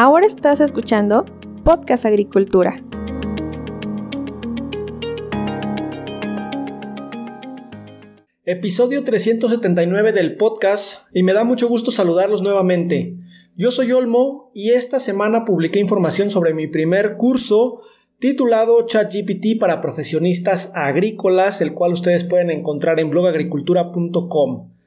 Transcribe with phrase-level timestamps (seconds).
[0.00, 1.24] Ahora estás escuchando
[1.64, 2.80] Podcast Agricultura.
[8.44, 13.16] Episodio 379 del podcast y me da mucho gusto saludarlos nuevamente.
[13.56, 17.82] Yo soy Olmo y esta semana publiqué información sobre mi primer curso
[18.20, 24.77] titulado ChatGPT para profesionistas agrícolas, el cual ustedes pueden encontrar en blogagricultura.com.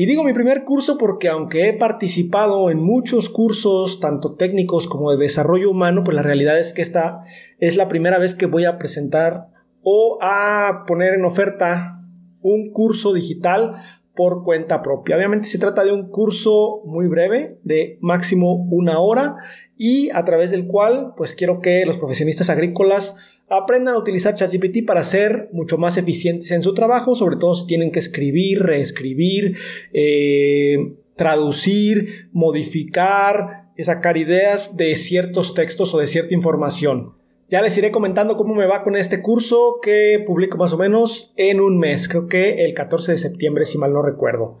[0.00, 5.10] Y digo mi primer curso porque aunque he participado en muchos cursos, tanto técnicos como
[5.10, 7.20] de desarrollo humano, pues la realidad es que esta
[7.58, 9.48] es la primera vez que voy a presentar
[9.82, 12.00] o a poner en oferta
[12.40, 13.74] un curso digital
[14.14, 15.16] por cuenta propia.
[15.16, 19.36] Obviamente se trata de un curso muy breve, de máximo una hora,
[19.76, 24.86] y a través del cual pues quiero que los profesionistas agrícolas aprendan a utilizar ChatGPT
[24.86, 29.56] para ser mucho más eficientes en su trabajo, sobre todo si tienen que escribir, reescribir,
[29.92, 37.14] eh, traducir, modificar, sacar ideas de ciertos textos o de cierta información.
[37.48, 41.32] Ya les iré comentando cómo me va con este curso que publico más o menos
[41.36, 44.58] en un mes, creo que el 14 de septiembre si mal no recuerdo.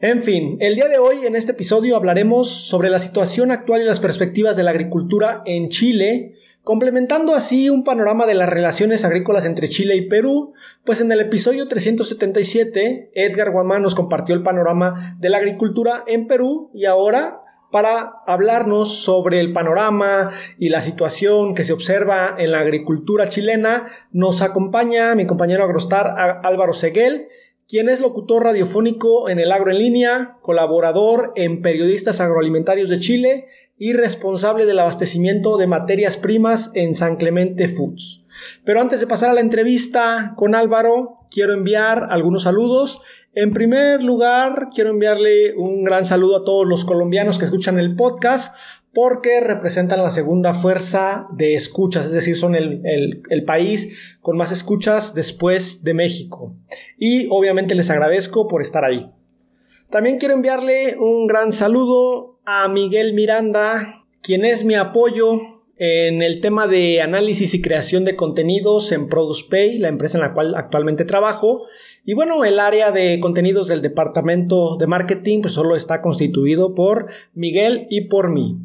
[0.00, 3.86] En fin, el día de hoy en este episodio hablaremos sobre la situación actual y
[3.86, 6.34] las perspectivas de la agricultura en Chile,
[6.68, 10.52] complementando así un panorama de las relaciones agrícolas entre Chile y Perú,
[10.84, 16.26] pues en el episodio 377 Edgar Guamán nos compartió el panorama de la agricultura en
[16.26, 22.52] Perú y ahora para hablarnos sobre el panorama y la situación que se observa en
[22.52, 27.28] la agricultura chilena, nos acompaña mi compañero agrostar Álvaro Seguel,
[27.68, 33.48] quien es locutor radiofónico en el agro en línea, colaborador en Periodistas Agroalimentarios de Chile
[33.76, 38.24] y responsable del abastecimiento de materias primas en San Clemente Foods.
[38.64, 43.02] Pero antes de pasar a la entrevista con Álvaro, quiero enviar algunos saludos
[43.40, 47.94] en primer lugar, quiero enviarle un gran saludo a todos los colombianos que escuchan el
[47.94, 48.56] podcast
[48.94, 55.14] porque representan la segunda fuerza de escuchas, es decir, son el, país con más escuchas
[55.14, 56.54] después de México.
[56.96, 59.10] Y obviamente les agradezco por estar ahí.
[59.90, 65.40] También quiero enviarle un gran saludo a Miguel Miranda, quien es mi apoyo
[65.76, 70.34] en el tema de análisis y creación de contenidos en ProducePay, la empresa en la
[70.34, 71.66] cual actualmente trabajo,
[72.04, 77.06] y bueno, el área de contenidos del departamento de marketing pues solo está constituido por
[77.34, 78.56] Miguel y por mí.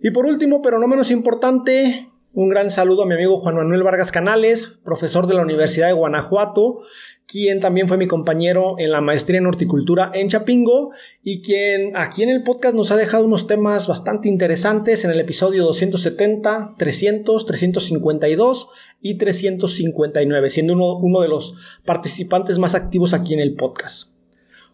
[0.00, 3.82] Y por último, pero no menos importante, un gran saludo a mi amigo Juan Manuel
[3.82, 6.82] Vargas Canales, profesor de la Universidad de Guanajuato,
[7.26, 10.92] quien también fue mi compañero en la maestría en horticultura en Chapingo
[11.22, 15.18] y quien aquí en el podcast nos ha dejado unos temas bastante interesantes en el
[15.18, 18.68] episodio 270, 300, 352
[19.00, 21.54] y 359, siendo uno, uno de los
[21.84, 24.10] participantes más activos aquí en el podcast.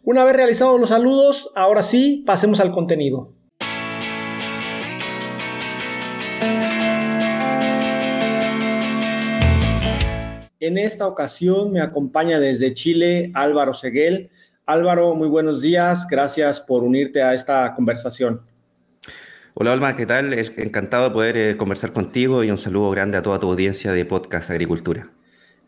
[0.02, 3.32] Una vez realizados los saludos, ahora sí, pasemos al contenido.
[10.66, 14.30] En esta ocasión me acompaña desde Chile Álvaro Seguel.
[14.64, 16.06] Álvaro, muy buenos días.
[16.10, 18.40] Gracias por unirte a esta conversación.
[19.52, 20.32] Hola Alma, ¿qué tal?
[20.32, 24.06] Encantado de poder eh, conversar contigo y un saludo grande a toda tu audiencia de
[24.06, 25.10] Podcast Agricultura.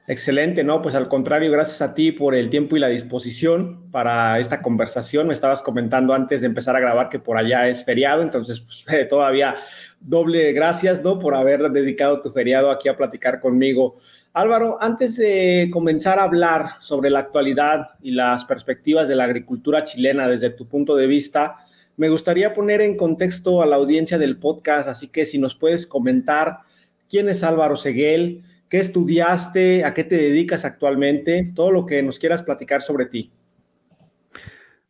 [0.08, 4.38] Excelente, no, pues al contrario, gracias a ti por el tiempo y la disposición para
[4.38, 5.26] esta conversación.
[5.26, 9.08] Me estabas comentando antes de empezar a grabar que por allá es feriado, entonces pues,
[9.08, 9.56] todavía
[9.98, 11.18] doble gracias, ¿no?
[11.18, 13.96] Por haber dedicado tu feriado aquí a platicar conmigo.
[14.32, 19.82] Álvaro, antes de comenzar a hablar sobre la actualidad y las perspectivas de la agricultura
[19.82, 21.56] chilena desde tu punto de vista,
[21.96, 25.84] me gustaría poner en contexto a la audiencia del podcast, así que si nos puedes
[25.84, 26.58] comentar
[27.08, 32.18] quién es Álvaro Seguel, qué estudiaste, a qué te dedicas actualmente, todo lo que nos
[32.18, 33.32] quieras platicar sobre ti.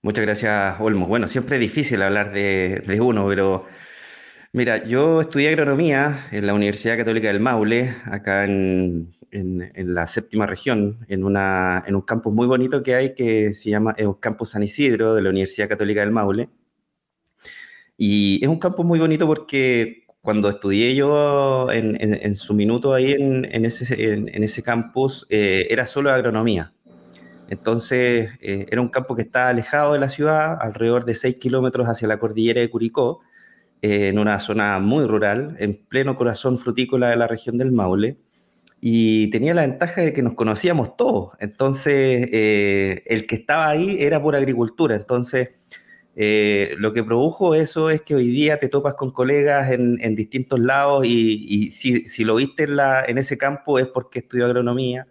[0.02, 1.06] Muchas gracias, Olmo.
[1.06, 3.64] Bueno, siempre es difícil hablar de, de uno, pero
[4.52, 10.46] mira, yo estudié agronomía en la Universidad Católica del Maule, acá en, en, la séptima
[10.46, 14.14] región, en, una, en un campus muy bonito que hay que se llama es un
[14.14, 16.48] campus San Isidro de la Universidad Católica del Maule.
[17.96, 23.12] Y es un campus muy bonito porque cuando estudié yo en, en, su minuto ahí
[23.12, 26.72] en, ese, en, ese campus, eh, era solo agronomía.
[27.48, 31.86] Entonces, eh, era un campo que estaba alejado de la ciudad, alrededor de 6 kilómetros
[31.86, 33.20] hacia la cordillera de Curicó,
[33.82, 38.16] eh, en una zona muy rural, en pleno corazón frutícola de la región del Maule
[38.80, 41.34] y tenía la ventaja de que nos conocíamos todos.
[41.38, 44.96] Entonces, eh, el que estaba ahí era por agricultura.
[44.96, 45.50] Entonces,
[46.16, 50.58] eh, lo que produjo eso es que hoy día te topas con colegas en, distintos
[50.58, 55.06] lados y, si, lo viste en, la, en, ese campo es porque estudió agronomía.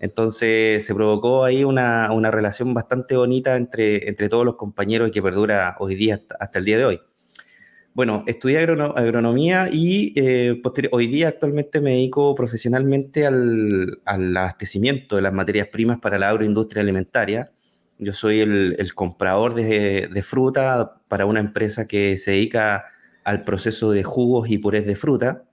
[0.00, 5.12] Entonces se provocó ahí una, una, relación bastante bonita entre, entre todos los compañeros y
[5.12, 7.00] que perdura hoy día hasta, hasta el día de hoy.
[7.94, 10.60] Bueno, estudié agronomía y eh,
[10.90, 16.82] hoy día actualmente me dedico profesionalmente al, abastecimiento de las materias primas para la agroindustria
[16.82, 17.52] alimentaria.
[17.98, 22.86] Yo soy el, comprador de, de, fruta para una empresa que se dedica
[23.22, 25.44] al proceso de jugos y purés de fruta.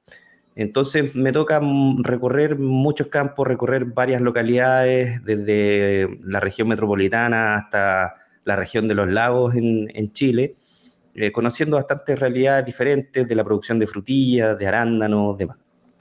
[0.55, 1.61] Entonces me toca
[1.99, 9.09] recorrer muchos campos, recorrer varias localidades, desde la región metropolitana hasta la región de los
[9.09, 10.55] lagos en, Chile,
[11.15, 15.37] eh, conociendo bastantes realidades diferentes de la producción de frutillas, de arándanos,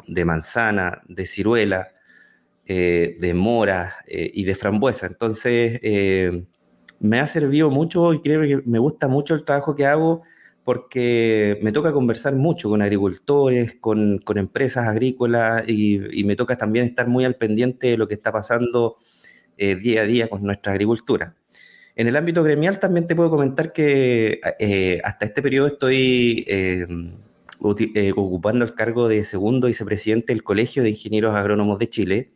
[0.06, 1.88] de, manzana, de ciruela,
[2.72, 5.06] eh, de mora eh, y de frambuesa.
[5.06, 5.80] Entonces
[7.00, 10.22] me ha servido mucho y creo que me gusta mucho el trabajo que hago
[10.64, 17.08] porque me toca conversar mucho con agricultores, con, empresas agrícolas y, me toca también estar
[17.08, 18.98] muy al pendiente de lo que está pasando
[19.56, 21.34] eh, día a día con nuestra agricultura.
[21.96, 26.86] En el ámbito gremial también te puedo comentar que eh, hasta este periodo estoy eh,
[28.14, 32.30] ocupando el cargo de segundo vicepresidente del Colegio de Ingenieros Agrónomos de Chile,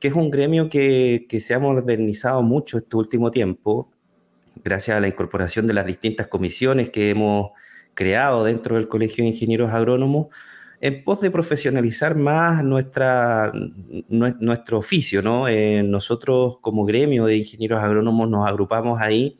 [0.00, 3.92] que es un gremio que, se ha modernizado mucho este último tiempo
[4.64, 7.50] gracias a la incorporación de las distintas comisiones que hemos
[7.94, 10.28] creado dentro del Colegio de Ingenieros Agrónomos,
[10.80, 13.52] en pos de profesionalizar más nuestra,
[14.08, 15.22] nuestro oficio.
[15.22, 15.46] ¿no?
[15.48, 19.38] Eh, nosotros como gremio de ingenieros agrónomos nos agrupamos ahí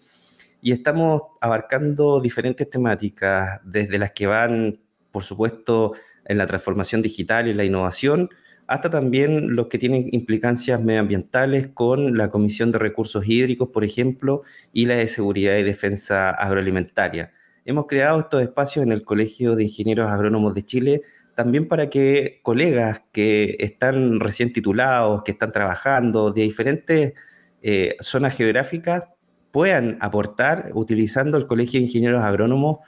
[0.62, 4.78] y estamos abarcando diferentes temáticas, desde las que van,
[5.10, 5.94] por supuesto,
[6.26, 8.28] en la transformación digital y la innovación,
[8.70, 14.43] hasta también los que tienen implicancias medioambientales con la Comisión de Recursos Hídricos, por ejemplo,
[14.72, 17.32] y la de Seguridad y Defensa Agroalimentaria.
[17.64, 21.02] Hemos creado estos espacios en el Colegio de Ingenieros Agrónomos de Chile
[21.34, 27.14] también para que colegas que están recién titulados, que están trabajando de diferentes
[27.62, 29.02] eh, zonas geográficas,
[29.50, 32.78] puedan aportar utilizando el Colegio de Ingenieros Agrónomos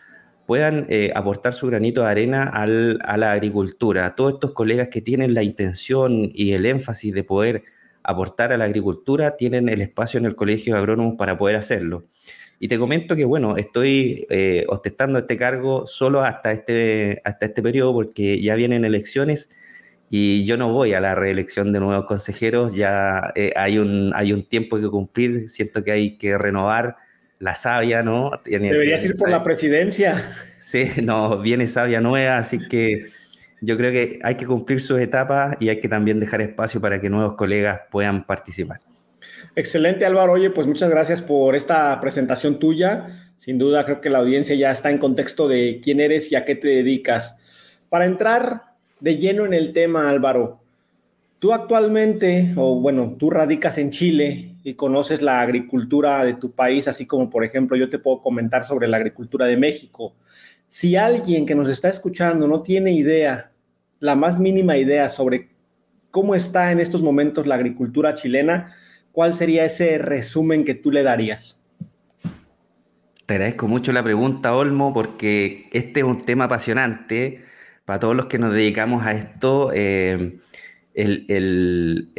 [0.47, 4.15] puedan eh, aportar su granito de arena a la agricultura.
[4.15, 7.63] Todos estos colegas que tienen la intención y el énfasis de poder
[8.03, 12.07] aportar a la agricultura, tienen el espacio en el Colegio de Agrónomos para poder hacerlo.
[12.59, 17.63] Y te comento que, bueno, estoy eh, ostentando este cargo solo hasta este, hasta este
[17.63, 19.51] periodo porque ya vienen elecciones
[20.11, 24.33] y yo no voy a la reelección de nuevos consejeros, ya eh, hay, un, hay
[24.33, 26.97] un tiempo que cumplir, siento que hay que renovar
[27.43, 28.31] la savia, ¿no?
[28.45, 30.15] Deberías ir por la presidencia.
[30.59, 33.07] Sí, no, viene savia nueva, así que
[33.61, 37.01] yo creo que hay que cumplir sus etapas y hay que también dejar espacio para
[37.01, 38.79] que nuevos colegas puedan participar.
[39.57, 40.35] Excelente, Álvaro.
[40.35, 43.09] Oye, pues muchas gracias por esta presentación tuya.
[43.39, 46.45] Sin duda, creo que la audiencia ya está en contexto de quién eres y a
[46.45, 47.37] qué te dedicas.
[47.89, 50.61] Para entrar de lleno en el tema, Álvaro,
[51.41, 56.89] tú actualmente, o bueno, tú radicas en Chile y conoces la agricultura de tu país,
[56.89, 60.15] así como por ejemplo yo te puedo comentar sobre la agricultura de México.
[60.69, 63.53] Si alguien que nos está escuchando no tiene idea,
[64.01, 65.51] la más mínima idea sobre
[66.11, 68.75] cómo está en estos momentos la agricultura chilena,
[69.13, 71.59] ¿cuál sería ese resumen que tú le darías?
[73.27, 77.45] Te agradezco mucho la pregunta, Olmo, porque este es un tema apasionante
[77.85, 79.71] para todos los que nos dedicamos a esto.
[79.75, 80.39] Eh,
[80.95, 82.13] el,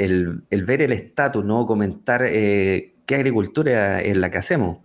[0.66, 1.66] ver el estatus, ¿no?
[1.68, 4.80] comentar eh, qué agricultura es la que hacemos.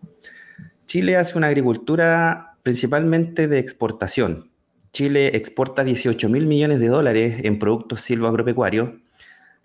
[0.87, 4.51] Chile hace una agricultura principalmente de exportación.
[4.93, 8.91] Chile exporta 18 mil millones de dólares en productos silvoagropecuarios,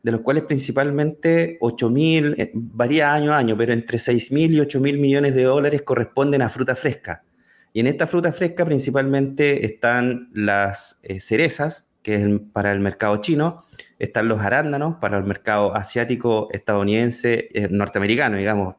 [0.03, 4.53] de los cuales principalmente 8 mil, eh, varía año a año, pero entre 6 mil
[4.53, 7.23] y 8 mil millones de dólares corresponden a fruta fresca.
[7.71, 13.17] Y en esta fruta fresca principalmente están las eh, cerezas, que es para el mercado
[13.17, 13.62] chino,
[14.03, 18.75] están los arándanos para el mercado asiático, estadounidense, eh, norteamericano, digamos.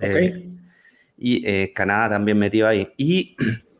[0.00, 0.48] Eh,
[1.16, 2.92] y eh, Canadá también metido ahí.
[2.96, 3.36] Y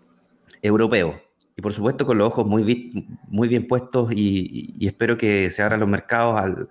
[0.63, 1.21] europeo.
[1.57, 2.93] Y por supuesto con los ojos muy,
[3.27, 6.69] muy bien puestos y, espero que se abran los mercados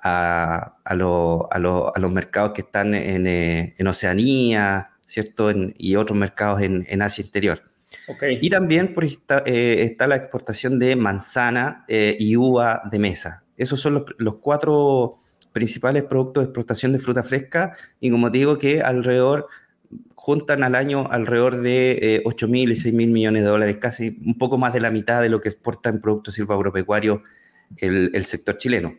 [0.00, 5.52] a, a, los mercados que están en, Oceanía, ¿cierto?
[5.76, 7.62] y otros mercados en, Asia Interior.
[8.40, 13.41] Y también por está, está, la exportación de manzana y uva de mesa.
[13.56, 15.18] Esos son los, cuatro
[15.52, 19.48] principales productos de exportación de fruta fresca y como digo que alrededor
[20.14, 24.18] juntan al año alrededor de 8 eh, mil y 6 mil millones de dólares, casi
[24.24, 27.20] un poco más de la mitad de lo que exporta en productos silvagropecuarios
[27.78, 28.94] el, el sector chileno.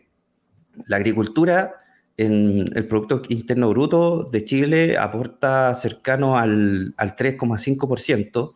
[0.86, 1.74] La agricultura
[2.16, 8.54] en el Producto Interno Bruto de Chile aporta cercano al, al 3,5%,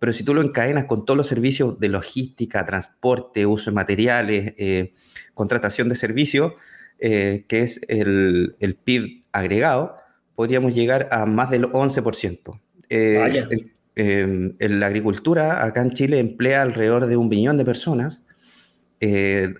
[0.00, 4.54] pero si tú lo encadenas con todos los servicios de logística, transporte, uso de materiales,
[4.56, 4.94] eh,
[5.34, 6.54] contratación de servicios,
[6.98, 9.96] eh, que es el, PIB agregado,
[10.34, 12.60] podríamos llegar a más del 11%.
[12.88, 13.52] Eh,
[13.94, 18.24] en la agricultura acá en Chile emplea alrededor de un millón de personas,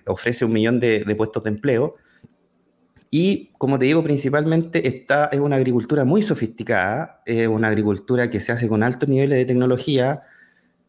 [0.07, 1.97] ofrece un millón de, de puestos de empleo
[3.13, 8.39] y como te digo, principalmente esta es una agricultura muy sofisticada, es una agricultura que
[8.39, 10.21] se hace con altos niveles de tecnología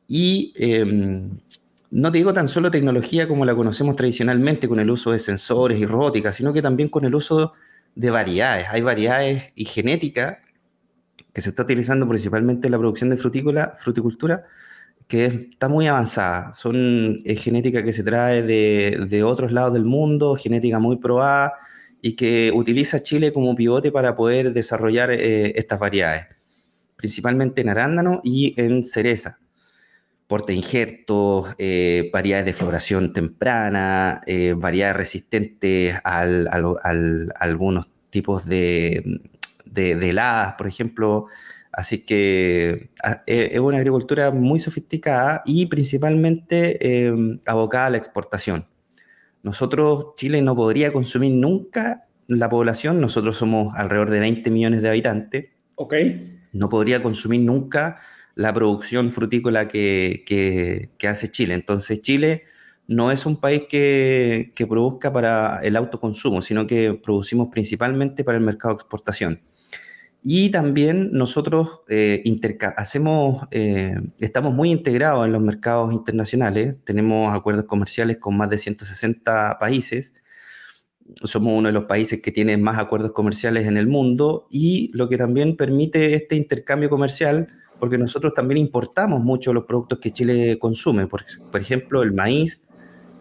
[0.07, 1.41] y em,
[1.91, 5.81] no te digo tan solo tecnología como la conocemos tradicionalmente con el uso de sensores
[5.81, 7.55] y robótica, sino que también con el uso
[7.97, 8.67] de variedades.
[8.71, 10.39] Hay variedades y genética
[11.33, 14.45] que se está utilizando principalmente en la producción de frutícola, fruticultura,
[15.09, 16.53] que está muy avanzada.
[16.53, 21.55] Son genética que se trae de, de otros lados del mundo, genética muy probada
[22.05, 26.27] y que utiliza Chile como pivote para poder desarrollar eh, estas variedades,
[26.97, 29.39] principalmente en arándano y en cereza.
[30.27, 39.21] Porte injertos, eh, variedades de floración temprana, eh, variedades resistentes al, a algunos tipos de,
[39.65, 41.27] de, heladas, por ejemplo.
[41.71, 42.91] Así que
[43.27, 47.11] es una agricultura muy sofisticada y principalmente
[47.47, 48.67] abocada a la exportación.
[49.43, 54.89] Nosotros, Chile no podría consumir nunca la población, nosotros somos alrededor de 20 millones de
[54.89, 55.47] habitantes.
[55.75, 55.95] Ok.
[56.53, 58.01] No podría consumir nunca
[58.35, 61.55] la producción frutícola que, que, hace Chile.
[61.55, 62.45] Entonces, Chile
[62.87, 68.39] no es un país que, que, produzca para el autoconsumo, sino que producimos principalmente para
[68.39, 69.41] el mercado de exportación.
[70.25, 72.23] Y también nosotros eh,
[72.77, 78.59] hacemos, eh, estamos muy integrados en los mercados internacionales, tenemos acuerdos comerciales con más de
[78.59, 80.15] 160 países,
[81.25, 85.09] somos uno de los países que tiene más acuerdos comerciales en el mundo y lo
[85.09, 87.49] que también permite este intercambio comercial,
[87.81, 91.25] porque nosotros también importamos mucho los productos que Chile consume, por,
[91.55, 92.63] ejemplo el maíz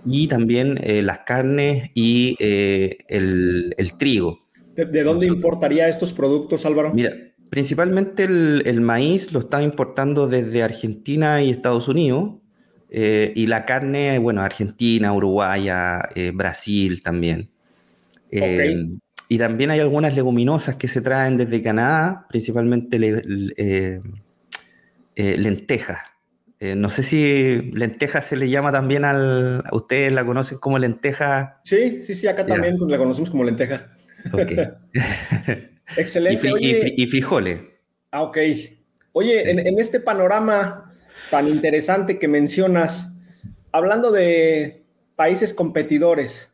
[0.06, 4.51] y también eh, las carnes y el trigo.
[4.76, 6.94] ¿De, dónde importaría estos productos, Álvaro?
[6.94, 7.12] Mira,
[7.50, 12.36] principalmente el, maíz lo está importando desde Argentina y Estados Unidos.
[12.90, 15.68] Eh, y la carne, bueno, Argentina, Uruguay,
[16.16, 17.50] eh, Brasil también.
[18.30, 18.88] Eh,
[19.28, 23.00] y también hay algunas leguminosas que se traen desde Canadá, principalmente
[25.16, 26.00] lentejas.
[26.76, 29.64] no sé si lenteja se le llama también al.
[29.72, 31.62] ¿Ustedes la conocen como lenteja?
[31.64, 33.92] Sí, sí, sí, acá también la conocemos como lenteja.
[34.32, 34.52] Ok.
[35.98, 36.52] Excelente.
[36.60, 37.60] Y, frijoles.
[38.12, 38.38] Ah, ok.
[39.14, 40.94] Oye, en, este panorama
[41.30, 43.14] tan interesante que mencionas,
[43.72, 44.84] hablando de
[45.16, 46.54] países competidores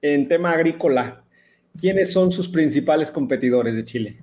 [0.00, 1.24] en tema agrícola,
[1.78, 4.18] ¿quiénes son sus principales competidores de Chile?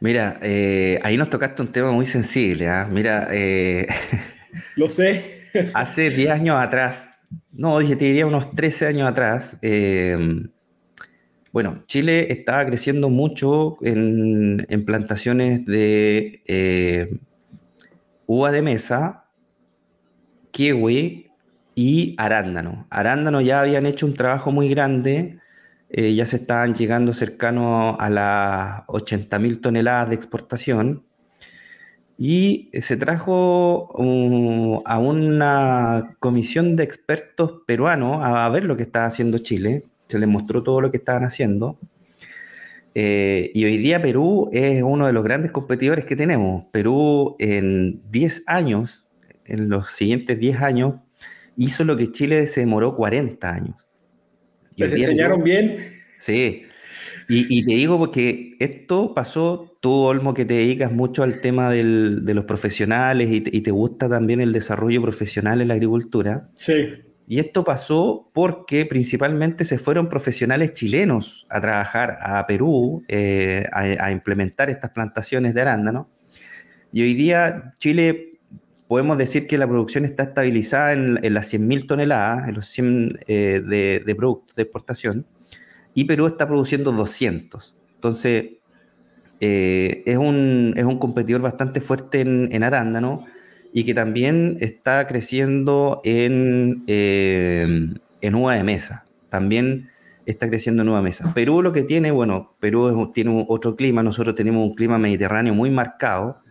[0.00, 2.68] Mira, eh, ahí nos tocaste un tema muy sensible.
[2.68, 2.88] ¿ah?
[2.90, 3.86] Mira, eh,
[4.74, 5.48] lo sé.
[5.74, 7.10] hace 10 años atrás,
[7.52, 10.16] no, te diría unos 13 años atrás, eh,
[11.52, 17.18] bueno, Chile estaba creciendo mucho en, plantaciones de eh,
[18.26, 19.24] uva de mesa,
[20.52, 21.26] kiwi
[21.74, 22.86] y arándano.
[22.90, 25.38] Arándano ya habían hecho un trabajo muy grande,
[25.88, 31.04] eh, ya se estaban llegando cercano a las 80.000 toneladas de exportación
[32.16, 39.06] y se trajo uh, a una comisión de expertos peruanos a ver lo que estaba
[39.06, 41.78] haciendo Chile se les mostró todo lo que estaban haciendo.
[42.94, 46.64] Eh, y hoy día Perú es uno de los grandes competidores que tenemos.
[46.72, 49.06] Perú en 10 años,
[49.46, 50.94] en los siguientes 10 años,
[51.56, 53.88] hizo lo que Chile se demoró 40 años.
[54.76, 55.84] ¿Les enseñaron bien?
[56.18, 56.62] Sí.
[57.28, 62.34] Y, te digo porque esto pasó, tú, Olmo, que te dedicas mucho al tema de
[62.34, 66.50] los profesionales y y te gusta también el desarrollo profesional en la agricultura.
[66.54, 66.88] Sí.
[67.30, 74.10] Y esto pasó porque principalmente se fueron profesionales chilenos a trabajar a Perú, eh, a,
[74.10, 76.10] implementar estas plantaciones de arándano.
[76.90, 78.40] Y hoy día Chile
[78.88, 83.62] podemos decir que la producción está estabilizada en, las 100.000 toneladas, en los 100 eh,
[84.04, 85.24] de, productos de exportación,
[85.94, 87.76] y Perú está produciendo 200.
[87.94, 88.54] Entonces,
[89.38, 93.24] eh, es, un, es, un, competidor bastante fuerte en, en arándano
[93.72, 97.88] y que también está creciendo en, eh,
[98.20, 99.04] en uva de mesa.
[99.28, 99.90] También
[100.26, 101.32] está creciendo en uva de mesa.
[101.34, 105.70] Perú lo que tiene, bueno, Perú tiene otro clima, nosotros tenemos un clima mediterráneo muy
[105.70, 106.42] marcado.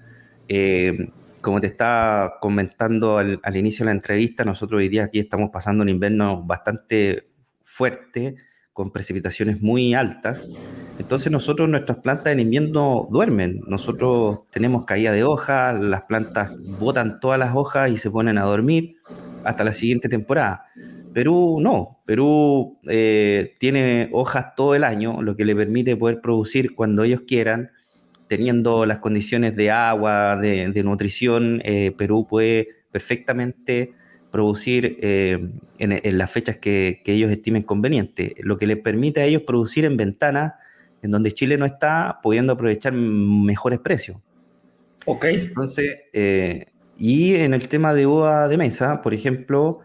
[0.48, 1.12] Eh,
[1.42, 5.52] como te estaba comentando al, al, inicio de la entrevista, nosotros hoy día aquí estamos
[5.52, 7.30] pasando un invierno bastante
[7.64, 8.36] fuerte,
[8.80, 10.48] con precipitaciones muy altas.
[11.00, 13.60] Entonces nosotros, nuestras plantas en invierno duermen.
[13.68, 18.44] Nosotros tenemos caída de hojas, las plantas botan todas las hojas y se ponen a
[18.44, 18.96] dormir
[19.44, 20.64] hasta la siguiente temporada.
[21.14, 26.74] Perú no, Perú eh, tiene hojas todo el año, lo que le permite poder producir
[26.74, 27.72] cuando ellos quieran
[28.30, 33.92] teniendo las condiciones de agua, de, nutrición, eh, Perú puede perfectamente
[34.32, 39.86] producir en, las fechas que, ellos estimen conveniente, lo que les permite a ellos producir
[39.86, 40.54] en ventanas
[41.02, 44.18] en donde Chile no está, pudiendo aprovechar mejores precios.
[45.06, 45.26] Ok.
[45.26, 46.00] Entonces,
[46.98, 49.80] y en el tema de uva de mesa, por ejemplo,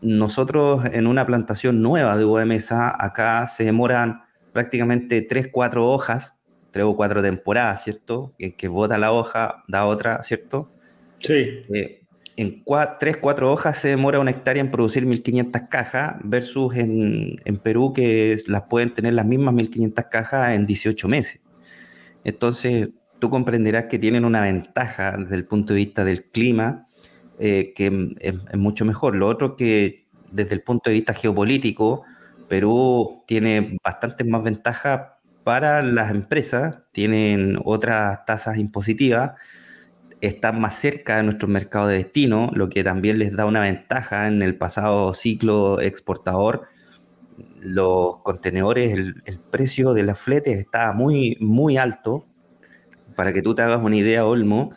[0.00, 5.86] nosotros en una plantación nueva de uva de mesa, acá se demoran prácticamente 3, 4
[5.86, 6.34] hojas,
[6.70, 8.34] 3 o 4 temporadas, ¿cierto?
[8.38, 10.70] En que bota la hoja, da otra, ¿cierto?
[11.18, 11.62] Sí.
[11.74, 12.02] Eh,
[12.36, 12.62] en
[13.00, 18.38] 3, 4 hojas se demora una hectárea en producir 1500 cajas versus en, Perú que
[18.46, 21.42] las pueden tener las mismas 1500 cajas en 18 meses.
[22.24, 26.86] Entonces, tú comprenderás que tienen una ventaja desde el punto de vista del clima
[27.38, 29.14] eh, que es, mucho mejor.
[29.16, 32.02] Lo otro que desde el punto de vista geopolítico,
[32.48, 35.12] Perú tiene bastantes más ventajas
[35.44, 39.32] para las empresas, tienen otras tasas impositivas,
[40.26, 44.28] están más cerca de nuestro mercado de destino, lo que también les da una ventaja
[44.28, 46.68] en el pasado ciclo exportador.
[47.60, 52.26] Los contenedores, el, el precio de las fletes está muy, muy alto.
[53.14, 54.72] Para que tú te hagas una idea, Olmo,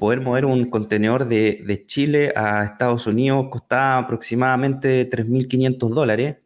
[0.00, 6.36] poder mover un contenedor de, Chile a Estados Unidos costaba aproximadamente 3.500 dólares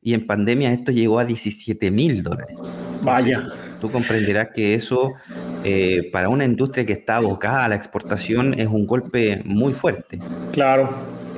[0.00, 2.56] y en pandemia esto llegó a 17.000 dólares.
[3.02, 3.48] Vaya.
[3.80, 5.14] Tú comprenderás que eso
[5.64, 10.18] eh, para una industria que está abocada a la exportación es un golpe muy fuerte.
[10.52, 10.90] Claro.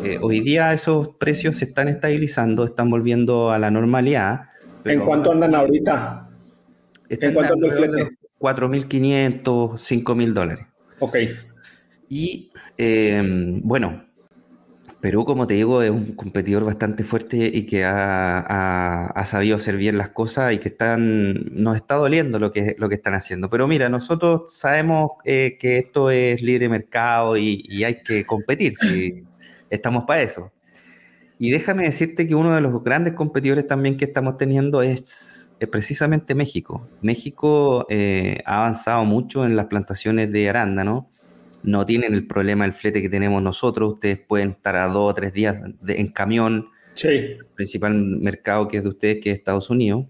[0.04, 4.42] Eh, hoy día esos precios se están estabilizando, están volviendo a la normalidad.
[4.84, 6.28] ¿En cuánto andan ahorita?
[7.08, 8.10] ¿En cuánto anda el flete?
[8.38, 10.66] 4.500, 5.000 dólares.
[11.00, 11.16] Ok.
[12.08, 14.04] Y em, bueno,
[15.00, 19.96] Perú, como te digo, es un competidor bastante fuerte y que ha, sabido hacer bien
[19.96, 23.48] las cosas y que están, nos está doliendo lo que, lo que están haciendo.
[23.48, 29.24] Pero mira, nosotros sabemos eh, que esto es libre mercado y, hay que competir, si
[29.70, 30.52] estamos para eso.
[31.38, 36.34] Y déjame decirte que uno de los grandes competidores también que estamos teniendo es, precisamente
[36.34, 36.86] México.
[37.00, 41.10] México eh, ha avanzado mucho en las plantaciones de arándano
[41.62, 43.94] no tienen el problema del flete que tenemos nosotros.
[43.94, 46.68] Ustedes pueden estar a dos o tres días en camión.
[46.94, 47.08] Sí.
[47.08, 50.06] El principal mercado que es de ustedes, que es Estados Unidos.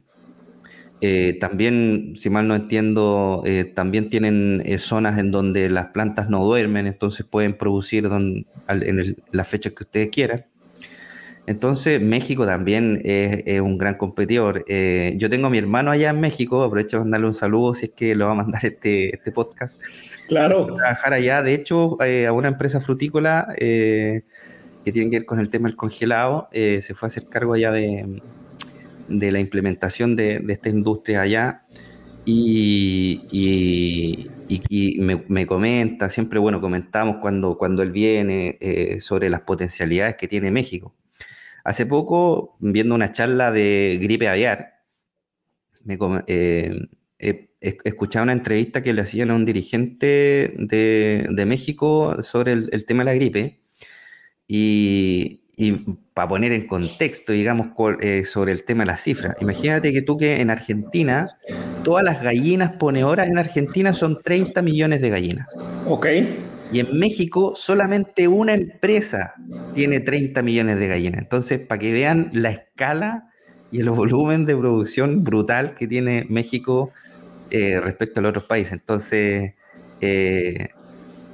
[1.02, 6.28] Eh, también, si mal no entiendo, eh, también tienen eh, zonas en donde las plantas
[6.28, 8.46] no duermen, entonces pueden producir en
[9.32, 10.44] las fechas que ustedes quieran.
[11.46, 14.64] Entonces, México también es, un gran competidor.
[15.16, 17.92] yo tengo a mi hermano allá en México, aprovecho de mandarle un saludo si es
[17.92, 19.80] que lo va a mandar este, este podcast.
[20.30, 20.66] Claro.
[20.66, 24.22] Trabajar allá, de hecho, eh, a una empresa frutícola eh,
[24.84, 27.54] que tiene que ver con el tema del congelado, eh, se fue a hacer cargo
[27.54, 28.22] allá de,
[29.08, 31.62] de la implementación de, esta industria allá.
[32.24, 38.56] Y, y, me, me, comenta, siempre, bueno, comentamos cuando, cuando él viene
[39.00, 40.94] sobre las potencialidades que tiene México.
[41.70, 44.72] Hace poco, viendo una charla de gripe aviar,
[45.84, 45.96] me,
[47.60, 53.04] escuchaba una entrevista que le hacían a un dirigente de, México sobre el, tema de
[53.04, 53.60] la gripe
[54.48, 55.42] y,
[56.12, 57.68] para poner en contexto, digamos,
[58.00, 59.36] eh, sobre el tema de las cifras.
[59.40, 61.38] Imagínate que tú que en Argentina,
[61.84, 65.46] todas las gallinas ponedoras en Argentina son 30 millones de gallinas.
[65.86, 66.08] Ok.
[66.70, 69.34] Y en México solamente una empresa
[69.72, 71.20] tiene 30 millones de gallinas.
[71.22, 73.30] Entonces, para que vean la escala
[73.70, 76.92] y el volumen de producción brutal que tiene México
[77.50, 78.72] eh, respecto a los otros países.
[78.74, 79.54] Entonces,
[80.00, 80.68] eh,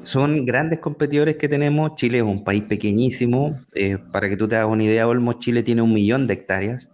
[0.02, 1.94] son grandes competidores que tenemos.
[1.96, 3.60] Chile es un país pequeñísimo.
[3.74, 6.90] Eh, para que tú te hagas una idea, Olmo, Chile tiene un millón de hectáreas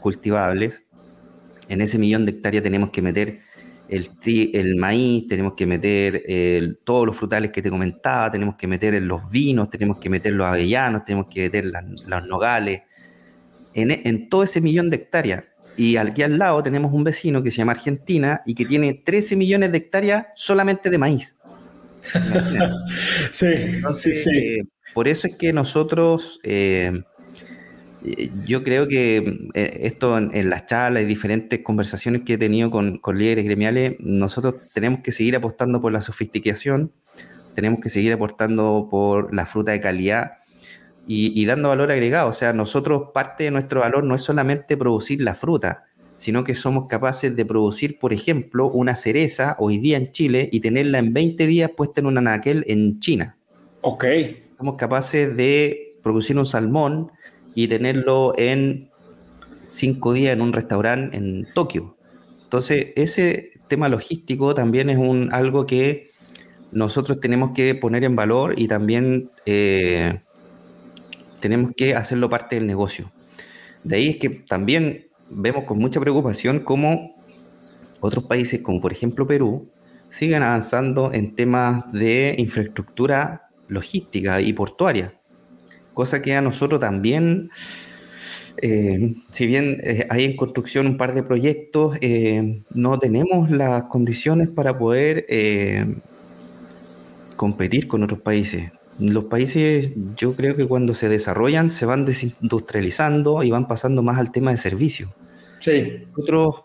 [0.00, 0.86] cultivables.
[1.68, 3.40] En ese millón de hectáreas tenemos que meter
[3.88, 4.10] el,
[4.52, 6.22] el maíz, tenemos que meter
[6.84, 10.46] todos los frutales que te comentaba, tenemos que meter los vinos, tenemos que meter los
[10.46, 11.64] avellanos, tenemos que meter
[12.06, 12.82] los nogales.
[13.74, 15.44] En, en, todo ese millón de hectáreas
[15.78, 19.36] y aquí al lado tenemos un vecino que se llama Argentina y que tiene 13
[19.36, 21.36] millones de hectáreas solamente de maíz.
[23.30, 23.46] sí,
[23.94, 24.30] sí, sí.
[24.36, 26.90] Eh, por eso es que nosotros, eh,
[28.44, 32.98] yo creo que eh, esto en, las charlas y diferentes conversaciones que he tenido con,
[32.98, 36.92] con líderes gremiales, nosotros tenemos que seguir apostando por la sofisticación,
[37.54, 40.38] tenemos que seguir apostando por la fruta de calidad
[41.08, 42.28] y, dando valor agregado.
[42.28, 45.84] O sea, nosotros parte de nuestro valor no es solamente producir la fruta,
[46.18, 50.60] sino que somos capaces de producir, por ejemplo, una cereza hoy día en Chile y
[50.60, 53.36] tenerla en 20 días puesta en un anaquel en China.
[53.80, 54.04] Ok.
[54.58, 57.10] Somos capaces de producir un salmón
[57.58, 58.88] y tenerlo en
[59.68, 61.96] 5 días en un restaurante en Tokio.
[62.44, 66.12] Entonces, ese tema logístico también es un, algo que
[66.70, 70.20] nosotros tenemos que poner en valor y también eh,
[71.40, 73.10] tenemos que hacerlo parte del negocio.
[73.82, 77.16] De ahí es que también vemos con mucha preocupación cómo
[77.98, 79.68] otros países, como por ejemplo Perú,
[80.10, 85.17] siguen avanzando en temas de infraestructura logística y portuaria,
[85.98, 87.50] cosa que a nosotros también,
[88.62, 93.82] eh, si bien eh, hay en construcción un par de proyectos, eh, no tenemos las
[93.94, 95.26] condiciones para poder
[97.34, 98.70] competir con otros países.
[99.00, 104.18] Los países, yo creo que cuando se desarrollan, se van desindustrializando y van pasando más
[104.18, 105.12] al tema de servicio.
[105.58, 106.04] Sí.
[106.16, 106.62] Nosotros,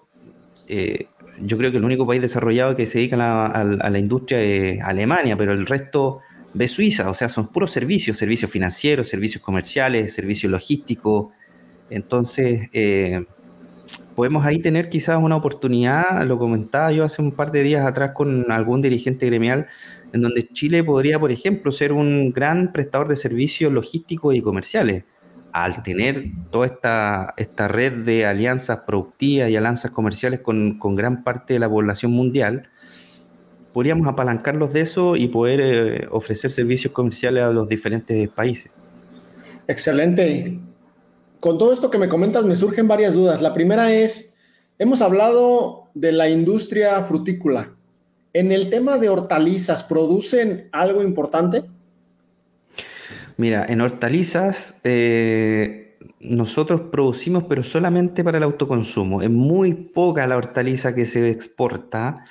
[1.42, 3.16] yo creo que el único país desarrollado que se dedica
[3.48, 6.20] a la, industria es Alemania, pero el resto
[6.54, 11.34] ve Suiza, o sea, son puros servicios, servicios financieros, servicios comerciales, servicios logísticos.
[11.90, 13.26] Entonces, eh,
[14.16, 18.12] podemos ahí tener quizás una oportunidad, lo comentaba yo hace un par de días atrás
[18.14, 19.68] con algún dirigente gremial,
[20.14, 25.06] en donde Chile podría, por ejemplo, ser un gran prestador de servicios logísticos y comerciales
[25.54, 31.54] al tener toda esta, esta red de alianzas productivas y alianzas comerciales con, gran parte
[31.54, 32.70] de la población mundial,
[33.74, 38.72] podríamos apalancarlos de eso y poder eh, ofrecer servicios comerciales a los diferentes países.
[39.68, 40.60] Excelente.
[41.40, 43.42] Con todo esto que me comentas me surgen varias dudas.
[43.42, 44.34] La primera es,
[44.80, 47.76] hemos hablado de la industria frutícola.
[48.34, 51.64] En el tema de hortalizas, ¿producen algo importante?
[53.38, 59.22] Mira, en hortalizas eh, nosotros producimos, pero solamente para el autoconsumo.
[59.22, 62.26] Es muy poca la hortaliza que se exporta.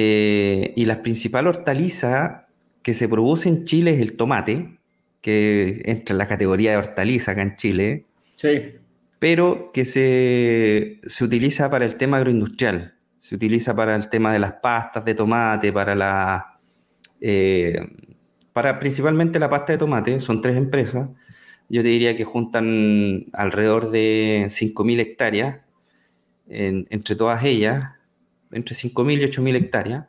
[0.00, 2.46] Eh, y la principal hortaliza
[2.82, 4.78] que se produce en Chile es el tomate,
[5.20, 8.04] que entra en la categoría de hortaliza acá en Chile.
[8.34, 8.74] Sí.
[9.18, 12.94] Pero que se, utiliza para el tema agroindustrial.
[13.18, 16.60] Se utiliza para el tema de las pastas de tomate, para la.
[17.20, 17.80] Eh,
[18.52, 21.08] para principalmente la pasta de tomate, son tres empresas,
[21.68, 25.58] yo te diría que juntan alrededor de 5.000 hectáreas
[26.48, 27.90] entre todas ellas,
[28.52, 30.06] entre 5.000 y 8.000 hectáreas,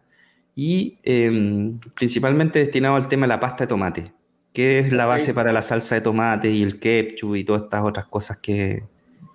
[0.56, 4.14] y em, principalmente destinado al tema de la pasta de tomate,
[4.54, 7.84] que es la base para la salsa de tomate y el ketchup y todas estas
[7.84, 8.84] otras cosas que,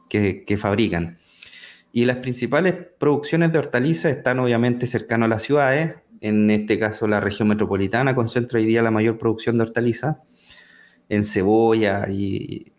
[0.08, 1.18] que, fabrican.
[1.92, 7.06] Y las principales producciones de hortalizas están obviamente cercanas a las ciudades, en este caso
[7.06, 10.18] la región metropolitana concentra hoy día la mayor producción de hortalizas,
[11.08, 12.72] en cebolla y,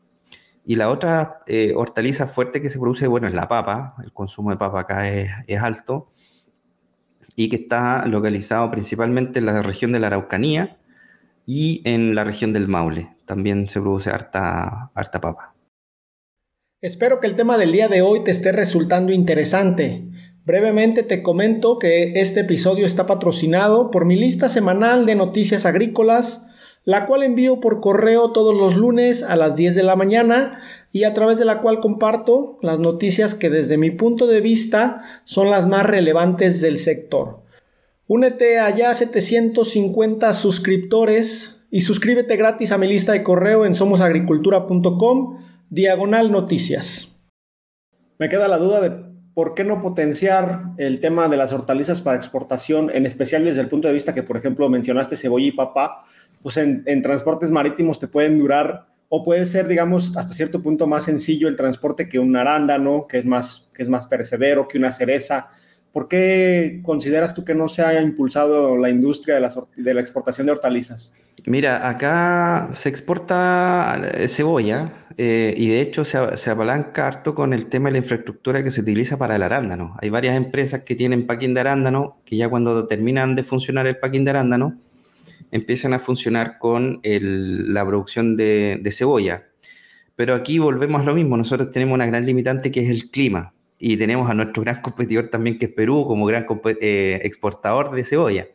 [0.66, 4.50] y la otra eh, hortaliza fuerte que se produce, bueno, es la papa, el consumo
[4.50, 6.10] de papa acá es, es, alto,
[7.36, 10.78] y que está localizado principalmente en la región de la Araucanía
[11.46, 13.16] y en la región del Maule.
[13.26, 15.56] También se produce harta, harta papa.
[16.82, 20.08] Espero que el tema del día de hoy te esté resultando interesante.
[20.46, 26.45] Brevemente te comento que este episodio está patrocinado por mi lista semanal de noticias agrícolas,
[26.86, 31.04] la cual envío por correo todos los lunes a las 10 de la mañana y
[31.04, 35.50] a través de la cual comparto las noticias que desde mi punto de vista son
[35.50, 37.44] las más relevantes del sector.
[38.08, 45.38] Únete a ya 750 suscriptores y suscríbete gratis a mi lista de correo en somosagricultura.com
[45.72, 47.10] diagonal noticias.
[48.20, 52.18] Me queda la duda de ¿por qué no potenciar el tema de las hortalizas para
[52.18, 56.06] exportación, en especial desde el punto de vista que, por ejemplo, mencionaste cebolla y papa,
[56.46, 61.06] pues en, transportes marítimos te pueden durar o puede ser, digamos, hasta cierto punto más
[61.06, 64.94] sencillo el transporte que un arándano, que es más, que es más perecedero, que una
[64.94, 65.48] cereza.
[65.92, 69.42] ¿Por qué consideras tú que no se haya impulsado la industria
[69.76, 71.14] de, la exportación de hortalizas?
[71.48, 77.66] Mira, acá se exporta cebolla eh, y de hecho se, se, apalanca harto con el
[77.66, 79.96] tema de la infraestructura que se utiliza para el arándano.
[80.00, 83.98] Hay varias empresas que tienen packing de arándano que ya cuando terminan de funcionar el
[83.98, 84.78] packing de arándano
[85.52, 89.46] empiezan a funcionar con la producción de, cebolla.
[90.16, 93.54] Pero aquí volvemos a lo mismo, nosotros tenemos una gran limitante que es el clima
[93.78, 96.46] y tenemos a nuestro gran competidor también que es Perú como gran
[96.82, 98.48] eh, exportador de cebolla.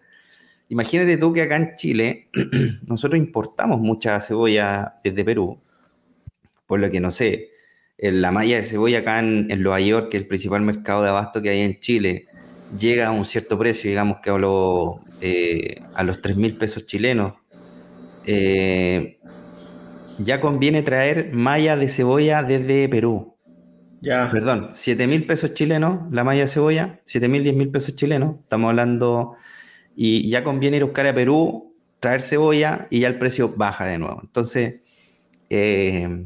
[0.69, 2.29] Imagínate tú que acá en Chile
[2.87, 5.61] nosotros importamos mucha cebolla desde Perú,
[6.67, 7.51] por lo que no sé,
[7.99, 11.43] la malla de cebolla acá en, Nueva York, que es el principal mercado de abasto
[11.43, 12.27] que hay en Chile,
[12.79, 17.35] llega a un cierto precio, digamos que a, eh, a los 3 mil pesos chilenos.
[18.27, 19.19] Eh,
[20.19, 23.37] ya conviene traer malla de cebolla desde Perú.
[24.03, 24.31] Ya.
[24.31, 28.37] Perdón, 7 mil pesos chilenos la malla de cebolla, 7 mil, 10 mil pesos chilenos.
[28.37, 29.37] Estamos hablando,
[29.95, 33.85] y ya conviene ir a buscar a Perú, traer cebolla y ya el precio baja
[33.85, 34.21] de nuevo.
[34.23, 34.81] Entonces,
[35.51, 36.25] eh,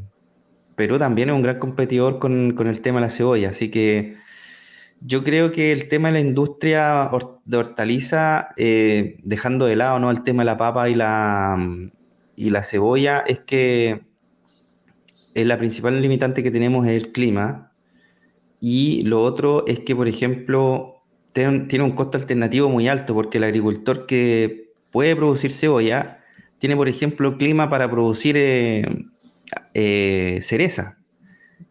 [0.75, 4.15] Perú también es un gran competidor con, el tema de la cebolla, así que
[5.01, 7.09] Yo creo que el tema de la industria
[7.45, 10.09] de hortaliza, eh, dejando de lado ¿no?
[10.09, 11.57] el tema de la papa y la,
[12.35, 14.01] y la cebolla, es que
[15.35, 17.73] la principal limitante que tenemos es el clima.
[18.59, 21.03] Y lo otro es que, por ejemplo,
[21.33, 26.23] tiene un costo alternativo muy alto porque el agricultor que puede producir cebolla
[26.59, 29.05] tiene, por ejemplo, clima para producir eh,
[29.73, 30.97] eh, cereza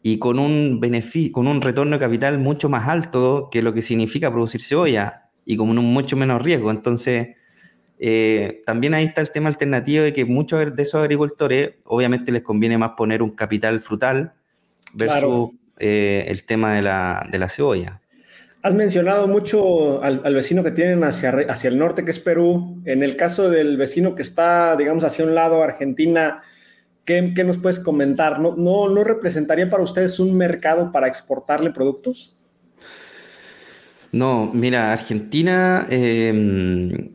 [0.02, 3.82] y con un beneficio, con un retorno de capital mucho más alto que lo que
[3.82, 6.70] significa producir cebolla y con un mucho menos riesgo.
[6.70, 7.36] Entonces,
[7.98, 12.42] eh, también ahí está el tema alternativo de que muchos de esos agricultores, obviamente les
[12.42, 14.34] conviene más poner un capital frutal
[14.92, 18.00] versus el tema de la, de la cebolla.
[18.64, 22.80] Has mencionado mucho al, vecino que tienen hacia, hacia el norte, que es Perú.
[22.86, 26.42] En el caso del vecino que está, digamos, hacia un lado, Argentina,
[27.04, 28.40] ¿qué, nos puedes comentar?
[28.40, 32.36] ¿No, ¿No, representaría para ustedes un mercado para exportarle productos?
[34.12, 37.10] No, mira, Argentina, em,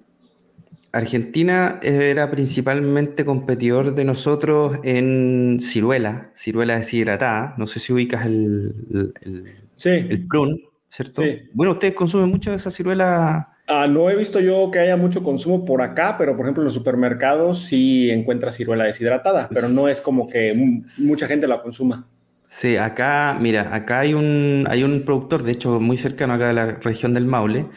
[0.91, 7.55] Argentina era principalmente competidor de nosotros en ciruela, ciruela deshidratada.
[7.57, 9.89] No sé si ubicas el, el, sí.
[9.89, 10.69] el prun.
[10.89, 11.21] ¿cierto?
[11.53, 13.55] Bueno, ustedes consumen mucho de esa ciruela.
[13.71, 16.65] Ah, no he visto yo que haya mucho consumo por acá, pero por ejemplo en
[16.65, 20.53] los supermercados sí encuentras ciruela deshidratada, pero no es como que
[20.97, 22.07] mucha gente la consuma.
[22.47, 26.53] Sí, acá, mira, acá hay un, hay un productor, de hecho muy cercano acá de
[26.53, 27.67] la región del Maule,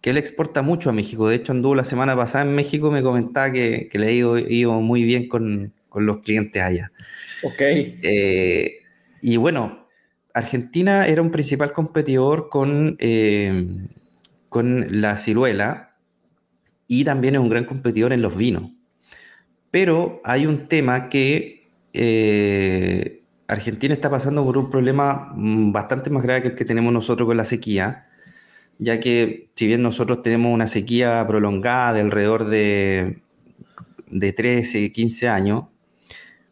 [0.00, 1.28] que él exporta mucho a México.
[1.28, 5.02] De hecho, anduvo la semana pasada en México, me comentaba que, le ha ido, muy
[5.04, 6.90] bien con, los clientes allá.
[7.42, 7.60] Ok.
[7.60, 8.76] Eh,
[9.20, 9.88] y bueno,
[10.32, 13.66] Argentina era un principal competidor con, eh,
[14.54, 15.96] con la ciruela
[16.86, 18.70] y también es un gran competidor en los vinos.
[19.72, 26.22] Pero hay un tema que eh, Argentina está pasando por un problema mm, bastante más
[26.22, 28.06] grave que el que tenemos nosotros con la sequía,
[28.78, 33.22] ya que si bien nosotros tenemos una sequía prolongada de alrededor de,
[34.06, 35.64] de 13, 15 años,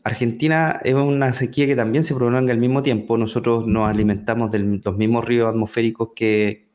[0.03, 3.17] Argentina es una sequía que también se prolonga al mismo tiempo.
[3.17, 6.67] Nosotros nos alimentamos de los mismos ríos atmosféricos que,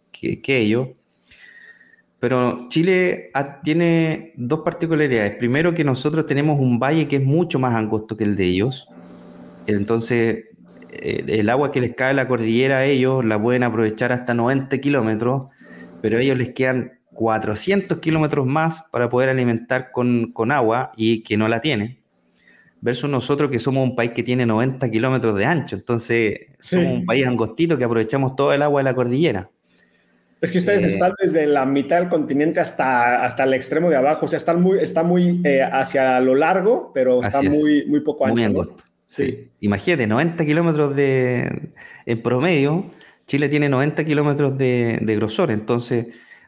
[0.48, 0.88] ellos.
[2.28, 3.32] Pero Chile
[3.64, 5.38] tiene dos particularidades.
[5.38, 8.90] Primero, que nosotros tenemos un valle que es mucho más angosto que el de ellos.
[9.66, 10.44] Entonces,
[10.90, 14.34] eh, el agua que les cae a la cordillera a ellos la pueden aprovechar hasta
[14.34, 15.44] 90 kilómetros,
[16.02, 21.24] pero a ellos les quedan 400 kilómetros más para poder alimentar con, con agua y
[21.24, 22.02] que no la tienen
[22.82, 25.78] versus nosotros que somos un país que tiene 90 kilómetros de ancho.
[25.78, 29.50] Entonces, somos un país angostito que aprovechamos todo el agua de la cordillera.
[30.42, 33.96] Es que ustedes eh, están desde la mitad del continente hasta, hasta el extremo de
[33.96, 38.02] abajo, o sea, están muy, está muy eh, hacia lo largo, pero está muy, muy
[38.02, 38.36] poco ancho.
[38.36, 38.84] Muy angosto.
[39.08, 39.50] Sí.
[39.62, 41.70] Imagínate, 90 kilómetros de,
[42.06, 42.86] en promedio,
[43.26, 46.08] Chile tiene 90 kilómetros de, de grosor, entonces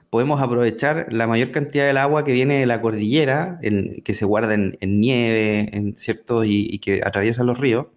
[0.10, 4.54] podemos aprovechar la mayor cantidad del agua que viene de la cordillera, que se guarda
[4.54, 6.44] en, nieve, en, ¿cierto?
[6.44, 7.88] Y, que atraviesa los ríos.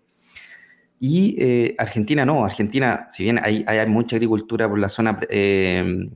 [1.04, 6.08] Y eh, Argentina no, Argentina, si bien hay, hay mucha agricultura por la zona eh,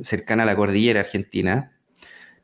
[0.00, 1.70] cercana a la cordillera argentina,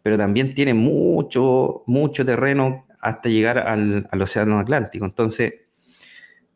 [0.00, 5.06] pero también tiene mucho, mucho terreno hasta llegar al, Océano Atlántico.
[5.06, 5.54] Entonces,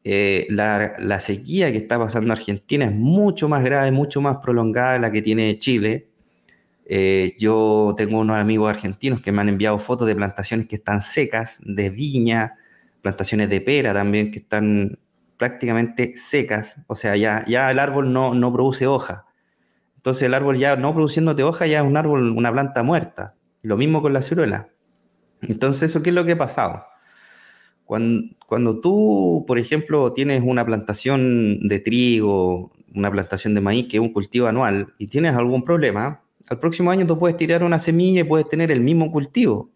[0.05, 4.99] eh, la, sequía que está pasando Argentina es mucho más grave, mucho más prolongada de
[5.01, 6.07] la que tiene Chile.
[7.41, 11.59] Yo tengo unos amigos argentinos que me han enviado fotos de plantaciones que están secas,
[11.65, 12.55] de viña,
[13.01, 15.01] plantaciones de pera también que están
[15.43, 19.27] prácticamente secas, o sea, ya, ya el árbol no, no produce hoja.
[19.97, 23.35] Entonces el árbol ya no produciéndote hoja ya es un árbol, una planta muerta.
[23.61, 24.69] Lo mismo con la ciruela.
[25.41, 26.85] Entonces, ¿eso qué es lo que ha pasado?
[27.85, 33.97] Cuando, cuando tú, por ejemplo, tienes una plantación de trigo, una plantación de maíz, que
[33.97, 37.81] es un cultivo anual, y tienes algún problema, al próximo año tú puedes tirar una
[37.81, 39.71] semilla y puedes tener el mismo cultivo.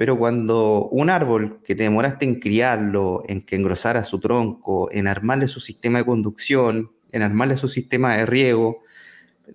[0.00, 5.06] Pero cuando un árbol que te demoraste en criarlo, en que engrosara su tronco, en
[5.06, 8.78] armarle su sistema de conducción, en armarle su sistema de riego,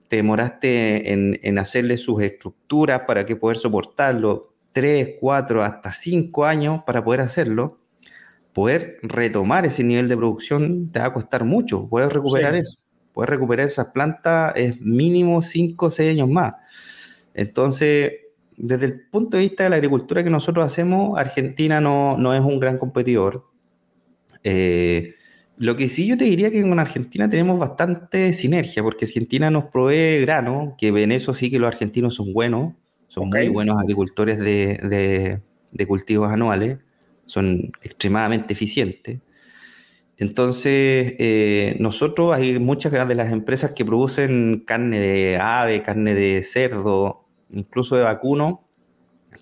[0.07, 6.83] te demoraste en, hacerle sus estructuras para que poder soportarlo, tres, cuatro, hasta cinco años
[6.85, 7.79] para poder hacerlo,
[8.53, 12.77] poder retomar ese nivel de producción te va a costar mucho, poder recuperar eso
[13.13, 16.53] poder recuperar esas plantas es mínimo 5 o 6 años más.
[17.33, 18.24] Entonces,
[18.57, 22.41] desde el punto de vista de la agricultura que nosotros hacemos, Argentina no, no es
[22.41, 23.45] un gran competidor.
[24.43, 25.15] Eh,
[25.57, 29.65] lo que sí yo te diría que en Argentina tenemos bastante sinergia, porque Argentina nos
[29.65, 32.73] provee grano, que en eso sí que los argentinos son buenos,
[33.07, 35.41] son muy buenos agricultores de, de,
[35.71, 36.79] de cultivos anuales,
[37.25, 39.19] son extremadamente eficientes.
[40.17, 46.41] Entonces, eh, nosotros hay muchas de las empresas que producen carne de ave, carne de
[46.43, 48.67] cerdo, incluso de vacuno,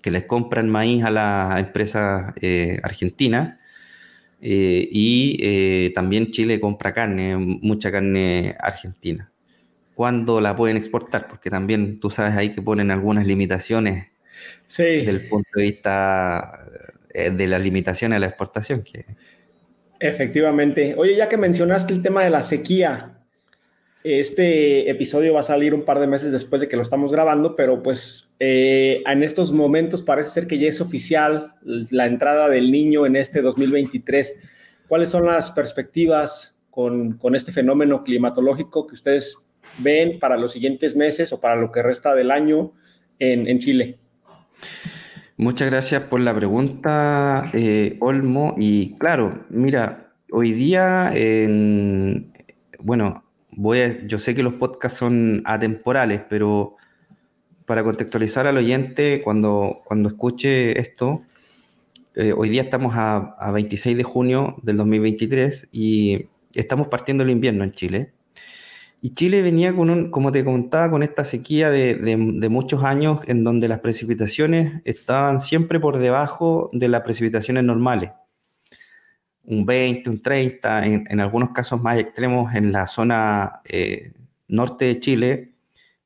[0.02, 3.58] que les compran maíz a las empresas eh, argentinas.
[4.46, 9.32] Eh, y también Chile compra carne, mucha carne argentina.
[9.94, 11.28] ¿Cuándo la pueden exportar?
[11.28, 14.08] Porque también tú sabes ahí que ponen algunas limitaciones
[14.66, 14.82] sí.
[14.82, 16.66] desde el punto de vista
[17.14, 18.82] de las limitaciones a la exportación.
[18.82, 19.06] Que,
[20.00, 20.94] Efectivamente.
[20.98, 23.23] Oye, ya que mencionaste el tema de la sequía,
[24.04, 27.56] este episodio va a salir un par de meses después de que lo estamos grabando,
[27.56, 32.70] pero pues eh, en estos momentos parece ser que ya es oficial la entrada del
[32.70, 34.38] niño en este 2023.
[34.88, 39.38] ¿Cuáles son las perspectivas con, este fenómeno climatológico que ustedes
[39.78, 42.72] ven para los siguientes meses o para lo que resta del año
[43.18, 43.98] en, en Chile?
[45.38, 48.54] Muchas gracias por la pregunta, eh, Olmo.
[48.58, 51.10] Y claro, mira, hoy día,
[52.80, 53.23] bueno,
[53.56, 56.76] voy yo sé que los podcasts son atemporales, pero
[57.66, 61.22] para contextualizar al oyente, cuando, cuando escuche esto,
[62.14, 67.30] eh, hoy día estamos a, a 26 de junio del 2023 y estamos partiendo el
[67.30, 68.12] invierno en Chile.
[69.04, 72.16] Y Chile venía con un, como te contaba, con esta sequía de,
[72.48, 78.12] muchos años en donde las precipitaciones estaban siempre por debajo de las precipitaciones normales.
[79.46, 84.12] Un 20, un 30, en, algunos casos más extremos en la zona eh,
[84.48, 85.52] norte de Chile,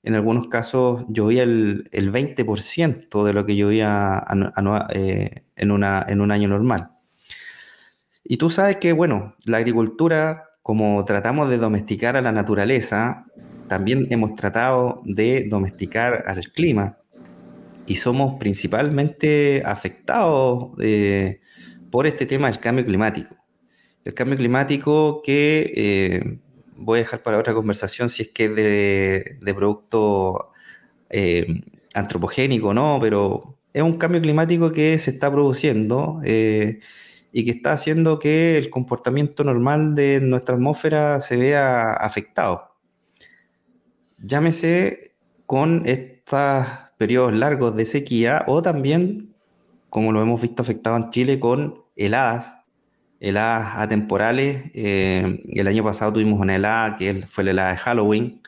[0.02, 4.24] en algunos casos llovía el, el 20% de lo que llovía
[4.90, 6.90] eh, en, una, en un año normal.
[8.24, 13.24] Y tú sabes que, bueno, la agricultura como tratamos de domesticar a la naturaleza,
[13.68, 16.98] también hemos tratado de domesticar al clima
[17.86, 21.40] y somos principalmente afectados eh,
[21.90, 23.36] por este tema del cambio climático.
[24.04, 26.38] El cambio climático que eh,
[26.76, 30.52] voy a dejar para otra conversación si es que es de, producto
[31.10, 31.62] eh,
[31.94, 36.20] antropogénico no, pero es un cambio climático que se está produciendo
[37.32, 42.76] y que está haciendo que el comportamiento normal de nuestra atmósfera se vea afectado.
[44.18, 45.14] Llámese
[45.46, 49.34] con estos periodos largos de sequía o también,
[49.90, 52.56] como lo hemos visto afectado en Chile, con heladas,
[53.20, 54.70] heladas atemporales.
[54.74, 58.42] Eh, el año pasado tuvimos una helada que fue la helada de Halloween,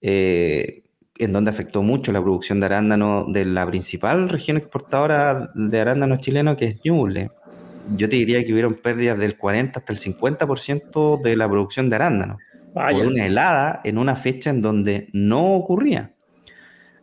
[0.00, 0.84] eh,
[1.18, 6.16] en donde afectó mucho la producción de arándano de la principal región exportadora de arándano
[6.16, 7.30] chileno, que es Ñuble
[7.96, 11.96] yo te diría que hubieron pérdidas del 40 hasta el 50% de la producción de
[11.96, 12.38] arándanos.
[12.74, 16.14] Por una helada en una fecha en donde no ocurría.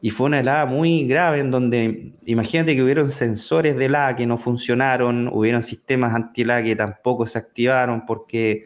[0.06, 4.28] Y fue una helada muy grave en donde, imagínate que hubieron sensores de helada que
[4.28, 8.66] no funcionaron, hubieron sistemas anti-helada que tampoco se activaron porque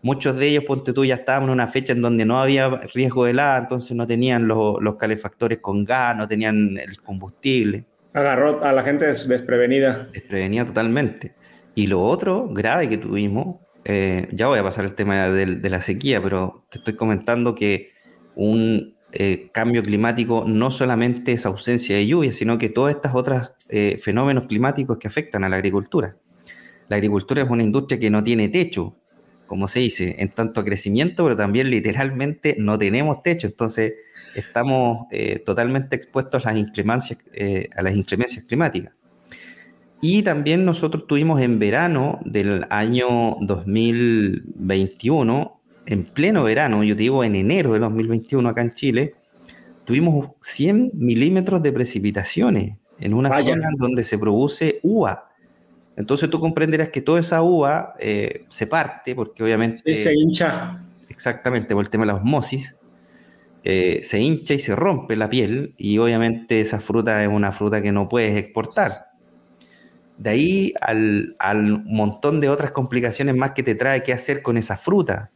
[0.00, 3.24] muchos de ellos, ponte tú, ya estaban en una fecha en donde no había riesgo
[3.24, 7.84] de helada, entonces no tenían los, los calefactores con gas, no tenían el combustible.
[8.12, 10.06] Agarró a la gente desprevenida.
[10.12, 11.34] Desprevenida totalmente.
[11.74, 15.80] Y lo otro grave que tuvimos, eh, ya voy a pasar el tema de, la
[15.80, 17.90] sequía, pero te estoy comentando que
[18.36, 23.52] un eh, cambio climático no solamente es ausencia de lluvia, sino que todas estas otras
[23.68, 26.16] eh, fenómenos climáticos que afectan a la agricultura.
[26.88, 28.96] La agricultura es una industria que no tiene techo,
[29.46, 33.94] como se dice, en tanto crecimiento, pero también literalmente no tenemos techo, entonces
[34.34, 35.06] estamos
[35.44, 36.68] totalmente expuestos a las
[37.76, 38.92] a las inclemencias climáticas.
[40.00, 45.55] Y también nosotros tuvimos en verano del año 2021,
[45.86, 49.14] en pleno verano, yo te digo en enero de 2021 acá en Chile,
[49.84, 55.30] tuvimos 100 milímetros de precipitaciones en una zona donde se produce uva.
[55.96, 59.96] Entonces tú comprenderás que toda esa uva eh, se parte, porque obviamente...
[59.96, 60.82] se hincha.
[61.08, 62.76] Exactamente, por el tema de la osmosis.
[63.64, 67.82] Eh, se hincha y se rompe la piel y obviamente esa fruta es una fruta
[67.82, 69.06] que no puedes exportar.
[70.18, 71.34] De ahí al,
[71.84, 75.32] montón de otras complicaciones más que te trae qué hacer con esa fruta.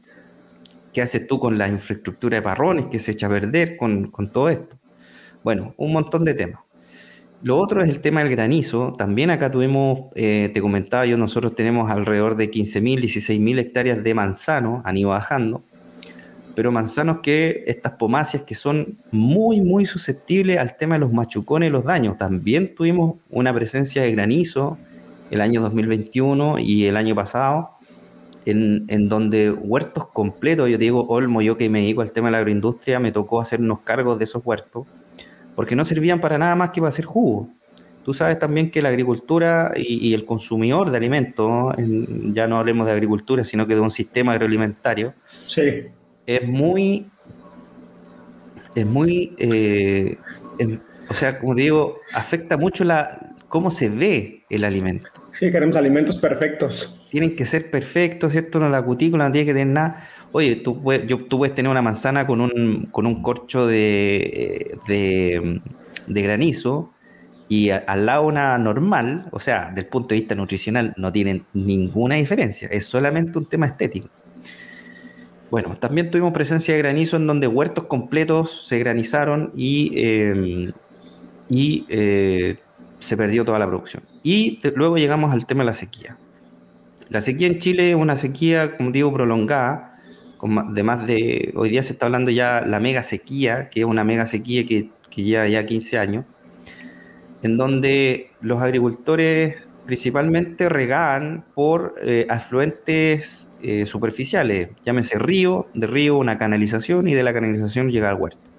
[0.92, 4.48] ¿Qué haces tú con la infraestructura de parrones que se echa a perder con, todo
[4.48, 4.76] esto?
[5.42, 6.60] Bueno, un montón de temas.
[7.42, 8.92] Lo otro es el tema del granizo.
[8.98, 14.14] También acá tuvimos, eh, te comentaba yo, nosotros tenemos alrededor de 15.000, 16.000 hectáreas de
[14.14, 15.62] manzano, han ido bajando
[16.54, 21.68] pero manzanos que estas pomáceas que son muy, muy susceptibles al tema de los machucones
[21.68, 22.18] y los daños.
[22.18, 24.76] También tuvimos una presencia de granizo
[25.30, 27.70] el año 2021 y el año pasado,
[28.50, 32.32] en, en, donde huertos completos, yo digo, Olmo, yo que me dedico al tema de
[32.32, 34.86] la agroindustria, me tocó hacer unos cargos de esos huertos,
[35.54, 37.48] porque no servían para nada más que para hacer jugo.
[38.04, 41.74] tú sabes también que la agricultura y, el consumidor de alimentos,
[42.32, 45.14] ya no hablemos de agricultura, sino que de un sistema agroalimentario,
[45.46, 45.84] sí.
[46.26, 47.06] es muy,
[48.74, 50.16] es muy, eh,
[51.08, 55.10] o sea, como digo, afecta mucho la, cómo se ve el alimento.
[55.32, 57.08] Sí, queremos alimentos perfectos.
[57.10, 58.58] Tienen que ser perfectos, ¿cierto?
[58.58, 60.08] No, la cutícula no tiene que tener nada.
[60.32, 66.92] Oye, tú puedes, tener una manzana con un, con un corcho de, de, granizo
[67.48, 72.14] y al lado una normal, o sea, del punto de vista nutricional no tienen ninguna
[72.14, 74.08] diferencia, es solamente un tema estético.
[75.50, 80.72] Bueno, también tuvimos presencia de granizo en donde huertos completos se granizaron y, eh,
[81.48, 82.56] y eh,
[83.00, 84.04] se perdió toda la producción.
[84.22, 86.16] Y luego llegamos al tema de la sequía.
[87.08, 89.98] La sequía en Chile es una sequía, como digo, prolongada,
[90.70, 94.04] de más de, hoy día se está hablando ya la mega sequía, que es una
[94.04, 96.24] mega sequía que, que lleva ya 15 años,
[97.42, 106.16] en donde los agricultores principalmente regaban por eh, afluentes eh, superficiales, llámese río, de río
[106.16, 108.49] una canalización y de la canalización llega al huerto.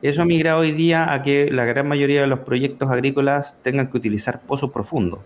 [0.00, 3.90] Eso ha migrado hoy día a que la gran mayoría de los proyectos agrícolas tengan
[3.90, 5.20] que utilizar pozos profundos.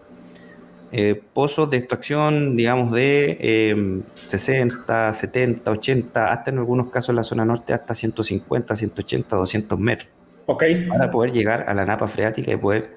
[0.93, 7.23] Eh, pozos de extracción, digamos, de 60, 70, 80, hasta en algunos casos en la
[7.23, 10.11] zona norte, hasta 150, 180, 200 metros.
[10.47, 10.65] Ok.
[10.89, 12.97] Para poder llegar a la napa freática y poder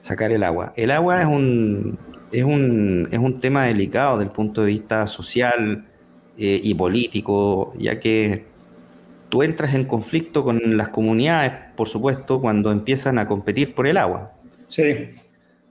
[0.00, 0.72] sacar el agua.
[0.76, 1.98] El agua es un,
[2.32, 5.86] es un, es un tema delicado desde el punto de vista social
[6.36, 8.49] eh, y político, ya que
[9.30, 13.96] tú entras en conflicto con las comunidades, por supuesto, cuando empiezan a competir por el
[13.96, 14.32] agua.
[14.68, 15.14] Sí.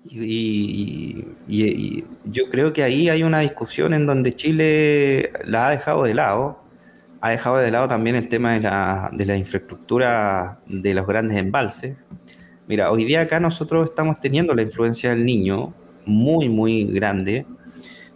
[0.09, 1.25] Y,
[2.25, 6.63] yo creo que ahí hay una discusión en donde Chile la ha dejado de lado.
[7.21, 11.37] Ha dejado de lado también el tema de la, de la infraestructura de los grandes
[11.37, 11.97] embalses.
[12.67, 15.73] Mira, hoy día acá nosotros estamos teniendo la influencia del niño
[16.05, 17.45] muy, muy grande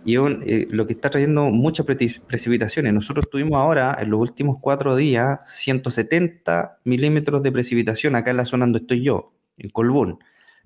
[0.06, 2.94] y eh, lo que está trayendo muchas precipitaciones.
[2.94, 8.46] Nosotros tuvimos ahora, en los últimos cuatro días, 170 milímetros de precipitación acá en la
[8.46, 10.20] zona donde estoy yo, en Colbún.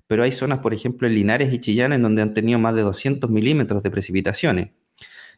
[0.06, 2.82] Pero hay zonas, por ejemplo, en Linares y Chillán, en donde han tenido más de
[2.82, 4.70] 200 milímetros de precipitaciones.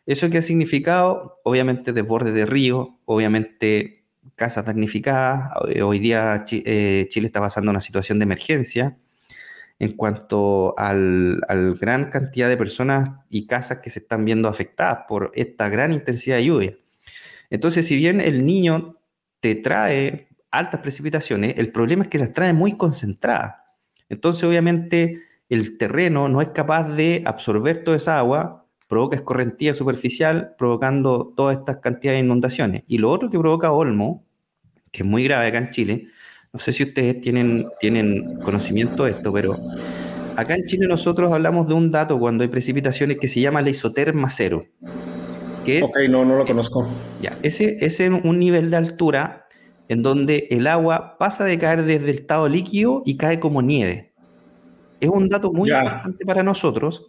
[0.07, 1.41] ¿Eso qué ha significado?
[1.45, 5.51] Obviamente desborde de río, obviamente casas damnificadas.
[5.83, 8.97] Hoy día eh, Chile está pasando una situación de emergencia
[9.81, 11.41] en cuanto al,
[11.81, 16.37] gran cantidad de personas y casas que se están viendo afectadas por esta gran intensidad
[16.37, 16.77] de lluvia.
[17.49, 18.99] Entonces, si bien el niño
[19.41, 23.55] te trae altas precipitaciones, el problema es que las trae muy concentradas.
[24.11, 30.57] Entonces, obviamente, el terreno no es capaz de absorber toda esa agua, provoca escorrentía superficial,
[30.59, 32.83] provocando todas estas cantidades de inundaciones.
[32.87, 34.27] Y lo otro que provoca Olmo,
[34.93, 36.07] que es muy grave acá en Chile,
[36.53, 39.57] no sé si ustedes tienen, tienen conocimiento de esto, pero
[40.37, 43.71] acá en Chile nosotros hablamos de un dato cuando hay precipitaciones que se llama la
[43.71, 44.65] isoterma cero.
[45.65, 46.89] Que ok, no, no lo conozco.
[47.21, 49.47] Ya, ese, ese es un nivel de altura
[49.89, 54.13] en donde el agua pasa de caer desde el estado líquido y cae como nieve.
[55.01, 57.07] Es un dato muy importante para nosotros,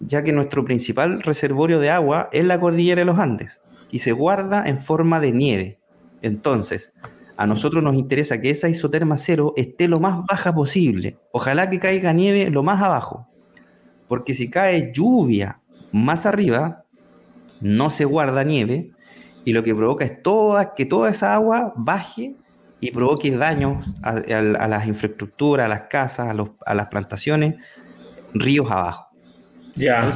[0.00, 3.60] ya que nuestro principal reservorio de agua es la cordillera de los Andes
[3.90, 5.78] y se guarda en forma de nieve.
[6.22, 6.92] Entonces,
[7.40, 11.16] a nosotros nos interesa que esa isoterma cero esté lo más baja posible.
[11.32, 13.28] Ojalá que caiga nieve lo más abajo.
[14.08, 16.84] Porque si cae lluvia más arriba,
[17.62, 18.90] no se guarda nieve
[19.46, 22.34] y lo que provoca es toda, que toda esa agua baje
[22.78, 24.16] y provoque daños a,
[24.68, 26.36] las infraestructuras, a las casas,
[26.66, 27.54] a, las plantaciones,
[28.34, 29.08] ríos abajo.
[29.76, 30.12] Ya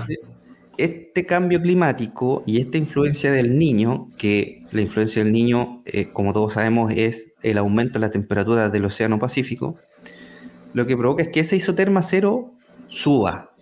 [0.79, 6.33] este cambio climático y esta influencia del niño, que la influencia del niño, eh, como
[6.33, 9.77] todos sabemos, es el aumento de la temperatura del Océano Pacífico,
[10.73, 12.53] lo que provoca es que ese isoterma cero
[12.89, 13.55] suba,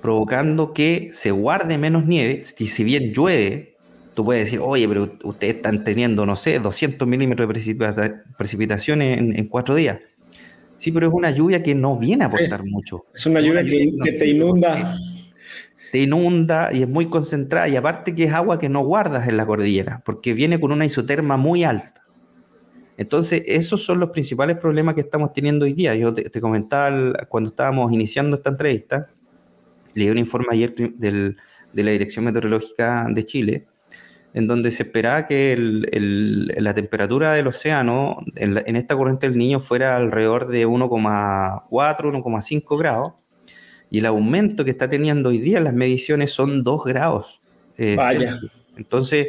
[0.00, 2.40] provocando que se guarde menos nieve.
[2.58, 3.76] Y si bien llueve,
[4.14, 9.46] tú puedes decir, oye, pero ustedes están teniendo, no sé, 200 milímetros de precipitaciones en,
[9.48, 10.00] cuatro días.
[10.76, 13.04] Sí, pero es una lluvia que no viene a aportar mucho.
[13.14, 14.94] Es una lluvia, que, te inunda
[15.90, 19.36] te inunda y es muy concentrada y aparte que es agua que no guardas en
[19.36, 22.04] la cordillera porque viene con una isoterma muy alta.
[22.96, 25.94] Entonces, esos son los principales problemas que estamos teniendo hoy día.
[25.94, 29.06] Yo te, comentaba cuando estábamos iniciando esta entrevista,
[29.94, 31.36] leí un informe ayer de
[31.74, 33.66] la Dirección Meteorológica de Chile,
[34.34, 39.60] en donde se esperaba que la temperatura del océano en, en, esta corriente del niño
[39.60, 43.12] fuera alrededor de 1,4, 1,5 grados
[43.90, 47.40] y el aumento que está teniendo hoy día en las mediciones son 2 grados.
[47.76, 48.38] Eh, Vaya.
[48.76, 49.28] Entonces,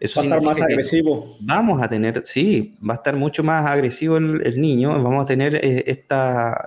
[0.00, 1.36] eso va a estar más agresivo.
[1.40, 5.56] Vamos a tener, sí, va a estar mucho más agresivo el, niño, vamos a tener
[5.56, 6.66] eh, esta,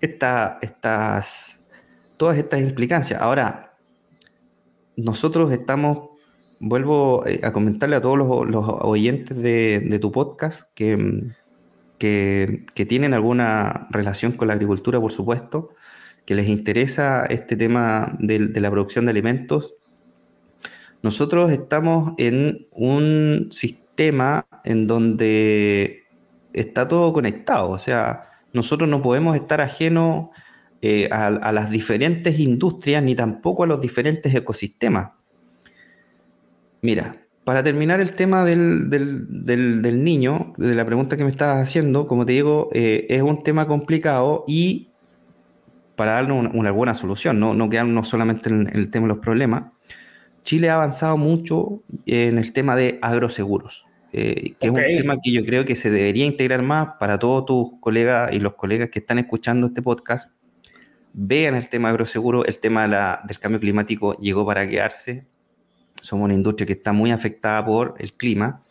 [0.00, 1.64] estas,
[2.16, 3.20] todas estas implicancias.
[3.20, 3.76] Ahora,
[4.96, 6.10] nosotros estamos,
[6.58, 10.96] vuelvo eh, a comentarle a todos los, oyentes de, tu podcast que,
[12.00, 15.74] que, tienen alguna relación con la agricultura, por supuesto,
[16.24, 19.74] que les interesa este tema de, la producción de alimentos.
[21.02, 26.04] Nosotros estamos en un sistema en donde
[26.54, 28.22] está todo conectado, o sea,
[28.52, 30.30] nosotros no podemos estar ajenos
[30.80, 35.10] eh, a, las diferentes industrias ni tampoco a los diferentes ecosistemas.
[36.80, 38.90] Mira, para terminar el tema del,
[40.04, 43.66] niño, de la pregunta que me estabas haciendo, como te digo, eh, es un tema
[43.66, 44.88] complicado y
[45.96, 49.64] para darle una, buena solución, no, no quedarnos solamente en el tema de los problemas,
[50.42, 53.86] Chile ha avanzado mucho en el tema de agroseguros.
[54.12, 57.46] Eh, que es un tema que yo creo que se debería integrar más para todos
[57.46, 60.32] tus colegas y los colegas que están escuchando este podcast.
[61.12, 65.26] Vean el tema agroseguro, el tema del cambio climático llegó para quedarse.
[66.00, 68.62] Somos una industria que está muy afectada por el clima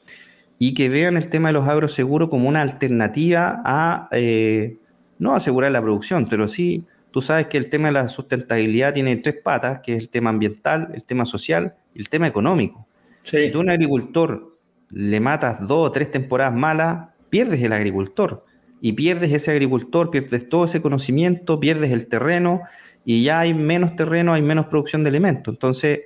[0.58, 4.78] y que vean el tema de los agroseguros como una alternativa a eh,
[5.18, 9.16] no asegurar la producción, pero sí, tú sabes que el tema de la sustentabilidad tiene
[9.18, 12.86] tres patas, que es el tema ambiental, el tema social y el tema económico.
[13.24, 14.58] Si tú un agricultor
[14.90, 18.46] le matas dos o tres temporadas malas, pierdes el agricultor.
[18.82, 22.62] Y pierdes ese agricultor, pierdes todo ese conocimiento, pierdes el terreno
[23.04, 25.54] y ya hay menos terreno, hay menos producción de alimentos.
[25.54, 26.00] Entonces,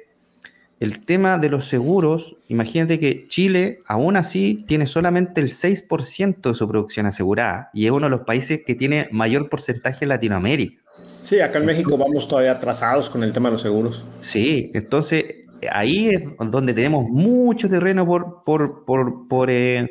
[0.80, 6.54] el tema de los seguros, imagínate que Chile aún así tiene solamente el 6% de
[6.54, 10.82] su producción asegurada y es uno de los países que tiene mayor porcentaje en Latinoamérica.
[11.22, 14.06] Sí, acá en México vamos todavía atrasados con el tema de los seguros.
[14.20, 15.26] Sí, entonces
[15.72, 19.90] ahí es donde tenemos mucho terreno por, por, por, por, eh,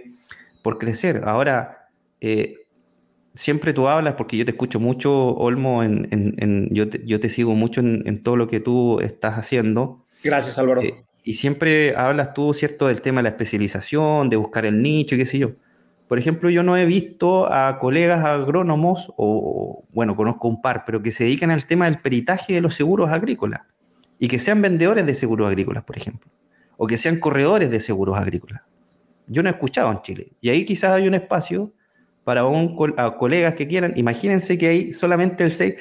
[0.62, 1.22] por crecer.
[1.24, 1.89] Ahora,
[2.20, 2.66] eh,
[3.35, 7.28] siempre tú hablas, porque yo te escucho mucho, Olmo, en, en, yo, te, yo, te,
[7.28, 10.01] sigo mucho en, todo lo que tú estás haciendo.
[10.22, 10.82] Gracias, Álvaro.
[10.82, 15.16] Eh, y siempre hablas tú, ¿cierto?, del tema de la especialización, de buscar el nicho,
[15.16, 15.52] qué sé yo.
[16.08, 21.02] Por ejemplo, yo no he visto a colegas agrónomos, o bueno, conozco un par, pero
[21.02, 23.62] que se dedican al tema del peritaje de los seguros agrícolas
[24.18, 26.30] y que sean vendedores de seguros agrícolas, por ejemplo,
[26.76, 28.62] o que sean corredores de seguros agrícolas.
[29.26, 30.32] Yo no he escuchado en Chile.
[30.40, 31.72] Y ahí quizás hay un espacio
[32.24, 32.76] para un,
[33.18, 33.94] colegas que quieran.
[33.96, 35.74] Imagínense que hay solamente el 6.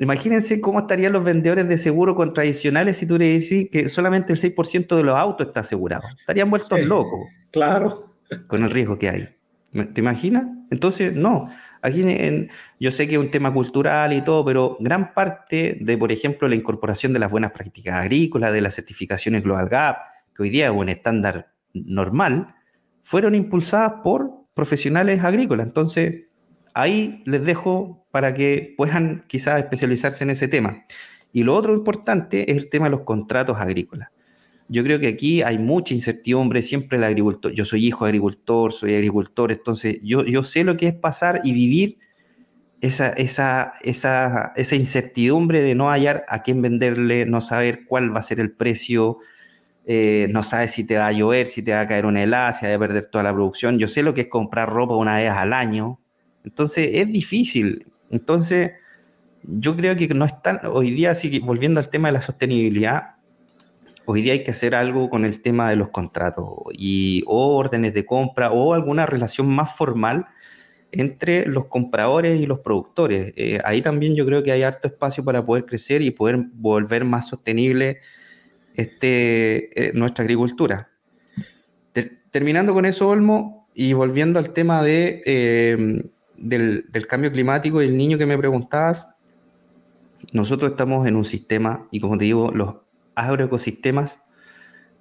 [0.00, 4.32] Imagínense cómo estarían los vendedores de seguros con tradicionales si tú le decís que solamente
[4.32, 6.04] el 6% de los autos está asegurado.
[6.20, 7.20] Estarían vueltos locos.
[7.50, 8.14] Claro.
[8.46, 9.28] Con el riesgo que hay.
[9.92, 10.44] ¿Te imaginas?
[10.70, 11.48] Entonces, no.
[11.82, 12.04] Aquí
[12.78, 16.48] yo sé que es un tema cultural y todo, pero gran parte de, por ejemplo,
[16.48, 19.96] la incorporación de las buenas prácticas agrícolas, de las certificaciones Global Gap,
[20.34, 22.54] que hoy día es un estándar normal,
[23.02, 25.66] fueron impulsadas por profesionales agrícolas.
[25.66, 26.24] Entonces,
[26.74, 30.84] ahí les dejo para que puedan quizás especializarse en ese tema.
[31.32, 34.08] Y lo otro importante es el tema de los contratos agrícolas.
[34.66, 38.72] Yo creo que aquí hay mucha incertidumbre, siempre el agricultor, yo soy hijo de agricultor,
[38.72, 41.98] soy agricultor, entonces yo, yo sé lo que es pasar y vivir
[42.80, 48.18] esa, esa, esa, esa incertidumbre de no hallar a quién venderle, no saber cuál va
[48.18, 49.18] a ser el precio,
[49.86, 52.52] eh, no sabes si te va a llover, si te va a caer una helada,
[52.52, 53.78] si va a perder toda la producción.
[53.78, 56.00] Yo sé lo que es comprar ropa una vez al año.
[56.48, 57.86] Entonces es difícil.
[58.10, 58.72] Entonces
[59.42, 63.16] yo creo que no están, hoy día, sí, volviendo al tema de la sostenibilidad,
[64.04, 68.04] hoy día hay que hacer algo con el tema de los contratos y órdenes de
[68.04, 70.26] compra o alguna relación más formal
[70.92, 73.32] entre los compradores y los productores.
[73.36, 77.04] Eh, ahí también yo creo que hay harto espacio para poder crecer y poder volver
[77.04, 77.98] más sostenible
[78.74, 80.90] este, eh, nuestra agricultura.
[82.30, 86.02] terminando con eso, Olmo, y volviendo al tema de, em,
[86.38, 89.08] del, del cambio climático y el niño que me preguntabas,
[90.32, 92.76] nosotros estamos en un sistema y como te digo, los
[93.14, 94.22] agroecosistemas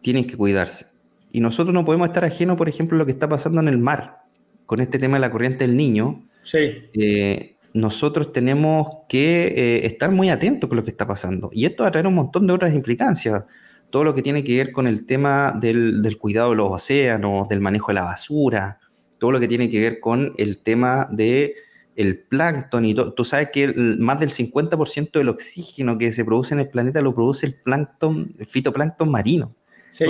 [0.01, 0.87] tienen que cuidarse.
[1.31, 3.77] Y nosotros no podemos estar ajenos, por ejemplo, a lo que está pasando en el
[3.77, 4.19] mar,
[4.65, 6.27] con este tema de la corriente del niño.
[6.43, 6.89] Sí.
[6.93, 11.49] Eh, nosotros tenemos que eh, estar muy atentos con lo que está pasando.
[11.51, 13.43] Y esto va a traer un montón de otras implicancias.
[13.89, 17.47] Todo lo que tiene que ver con el tema del, del cuidado de los océanos,
[17.49, 18.79] del manejo de la basura,
[19.17, 21.55] todo lo que tiene que ver con el tema de
[21.95, 26.59] el plancton y tú sabes que más del 50% del oxígeno que se produce en
[26.59, 29.55] el planeta lo produce el plancton, el fitoplancton marino.
[29.89, 30.05] Sí,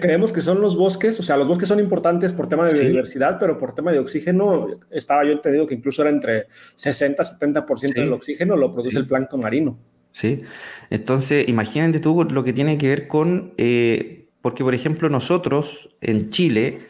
[0.00, 3.38] creemos que son los bosques, o sea, los bosques son importantes por tema de biodiversidad,
[3.40, 6.46] pero por tema de oxígeno, estaba yo entendido que incluso era entre
[6.76, 9.78] 60 70% del oxígeno lo produce el plancton marino.
[10.10, 10.42] Sí,
[10.90, 16.28] entonces imagínate tú lo que tiene que ver con, eh, porque por ejemplo nosotros en
[16.28, 16.80] Chile,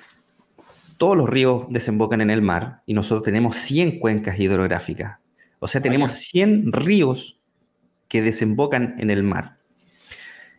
[1.03, 5.19] todos los ríos desembocan en el mar y nosotros tenemos 100 cuencas hidrográficas.
[5.59, 7.41] O sea, tenemos 100 ríos
[8.07, 9.59] que desembocan en el mar.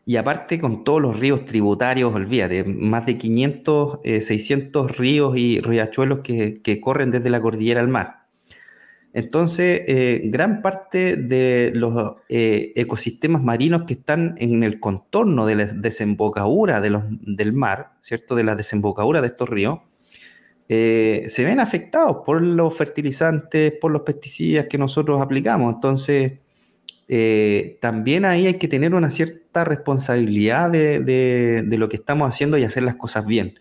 [0.05, 5.61] Y aparte con todos los ríos tributarios, olvídate, más de 500, 600 eh, ríos y
[5.61, 8.25] riachuelos que, corren desde la cordillera al mar.
[9.13, 15.55] Entonces, eh, gran parte de los eh, ecosistemas marinos que están en el contorno de
[15.55, 18.35] la desembocadura de los, del mar, ¿cierto?
[18.35, 19.79] De la desembocadura de estos ríos,
[20.67, 25.73] se ven afectados por los fertilizantes, por los pesticidas que nosotros aplicamos.
[25.73, 26.33] Entonces,
[27.07, 32.63] eh, también ahí hay que tener una cierta responsabilidad de, lo que estamos haciendo y
[32.63, 33.59] hacer las cosas bien.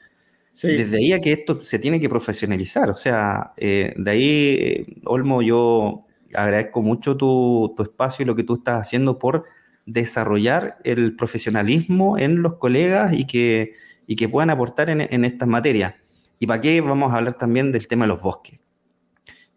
[0.63, 2.91] Desde ahí a que esto se tiene que profesionalizar.
[2.91, 8.55] O sea, eh, de ahí, Olmo, yo agradezco mucho tu, espacio y lo que tú
[8.55, 9.45] estás haciendo por
[9.87, 13.75] desarrollar el profesionalismo en los colegas y que,
[14.17, 15.95] que puedan aportar en, en estas materias.
[16.43, 18.59] ¿Y para qué vamos a hablar también del tema de los bosques?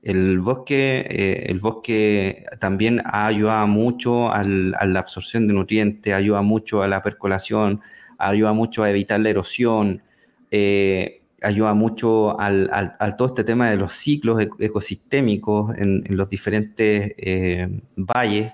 [0.03, 6.83] El bosque, eh, el bosque también ayuda mucho a la absorción de nutrientes, ayuda mucho
[6.83, 7.81] a la percolación,
[8.19, 10.03] ayuda mucho a evitar la erosión,
[10.51, 12.69] eh, ayuda mucho al,
[13.17, 18.53] todo este tema de los ciclos ecosistémicos en, los diferentes eh, valles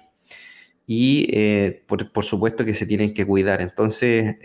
[0.87, 1.27] y
[1.85, 3.61] por, por, supuesto que se tienen que cuidar.
[3.61, 4.37] Entonces,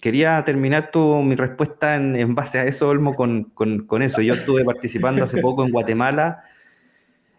[0.00, 4.20] quería terminar tu, mi respuesta en, base a eso, Olmo, con, eso.
[4.20, 6.42] Yo estuve participando hace poco en Guatemala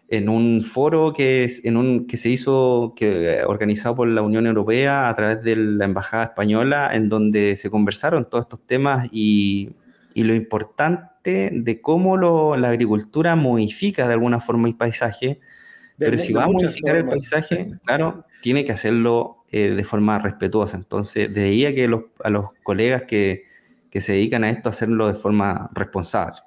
[0.08, 4.46] en un foro que, es, en un, que se hizo, que, organizado por la Unión
[4.46, 9.70] Europea a través de la Embajada Española, en donde se conversaron todos estos temas y,
[10.16, 15.40] lo importante de cómo la agricultura modifica de alguna forma el paisaje.
[15.96, 20.76] pero si va a modificar el paisaje, claro, tiene que hacerlo eh, de forma respetuosa.
[20.76, 23.44] Entonces, de que los, a los colegas que,
[23.90, 26.38] que se dedican a esto, hacerlo de forma responsable.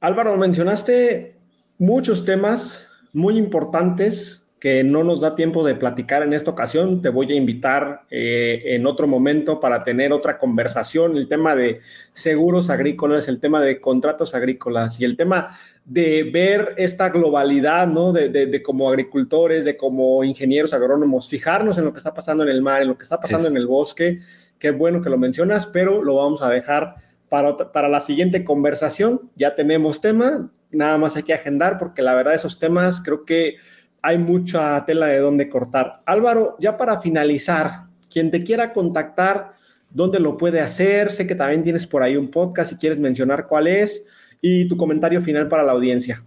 [0.00, 1.36] Álvaro, mencionaste
[1.78, 7.00] muchos temas muy importantes que no nos da tiempo de platicar en esta ocasión.
[7.00, 11.16] Te voy a invitar eh, en otro momento para tener otra conversación.
[11.16, 11.80] El tema de
[12.12, 18.12] seguros agrícolas, el tema de contratos agrícolas y el tema de ver esta globalidad, ¿no?
[18.12, 22.60] De, como agricultores, de como ingenieros agrónomos, fijarnos en lo que está pasando en el
[22.60, 24.18] mar, en lo que está pasando en el bosque.
[24.58, 26.96] Qué bueno que lo mencionas, pero lo vamos a dejar
[27.28, 29.30] para, para la siguiente conversación.
[29.36, 33.56] Ya tenemos tema, nada más hay que agendar porque la verdad esos temas creo que
[34.02, 36.02] hay mucha tela de dónde cortar.
[36.06, 39.52] Álvaro, ya para finalizar, quien te quiera contactar,
[39.90, 41.12] ¿dónde lo puede hacer?
[41.12, 44.04] Sé que también tienes por ahí un podcast si quieres mencionar cuál es
[44.40, 46.22] y tu comentario final para la audiencia.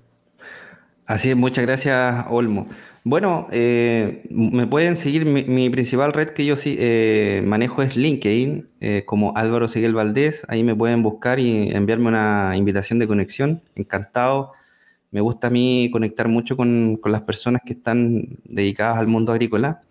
[1.06, 2.68] Así es, muchas gracias, Olmo.
[3.04, 8.70] Bueno, eh, me pueden seguir, mi, principal red que yo sí eh, manejo es LinkedIn,
[8.80, 13.64] eh, como Álvaro Seguel Valdés, ahí me pueden buscar y enviarme una invitación de conexión,
[13.76, 14.54] encantado
[15.12, 19.82] me gusta a mí conectar mucho con, las personas que están dedicadas al mundo agrícola.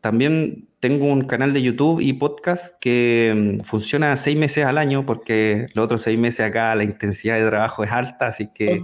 [0.00, 5.04] También tengo un canal de YouTube y podcast que mm, funciona seis meses al año
[5.04, 8.82] porque los otros seis meses acá la intensidad de trabajo es alta, así que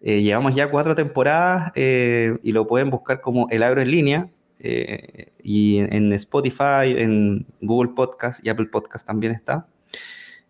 [0.00, 4.30] eh, llevamos ya cuatro temporadas eh, y lo pueden buscar como El Agro en línea
[4.58, 9.66] eh, y en Spotify, en Google Podcast y Apple Podcast también está.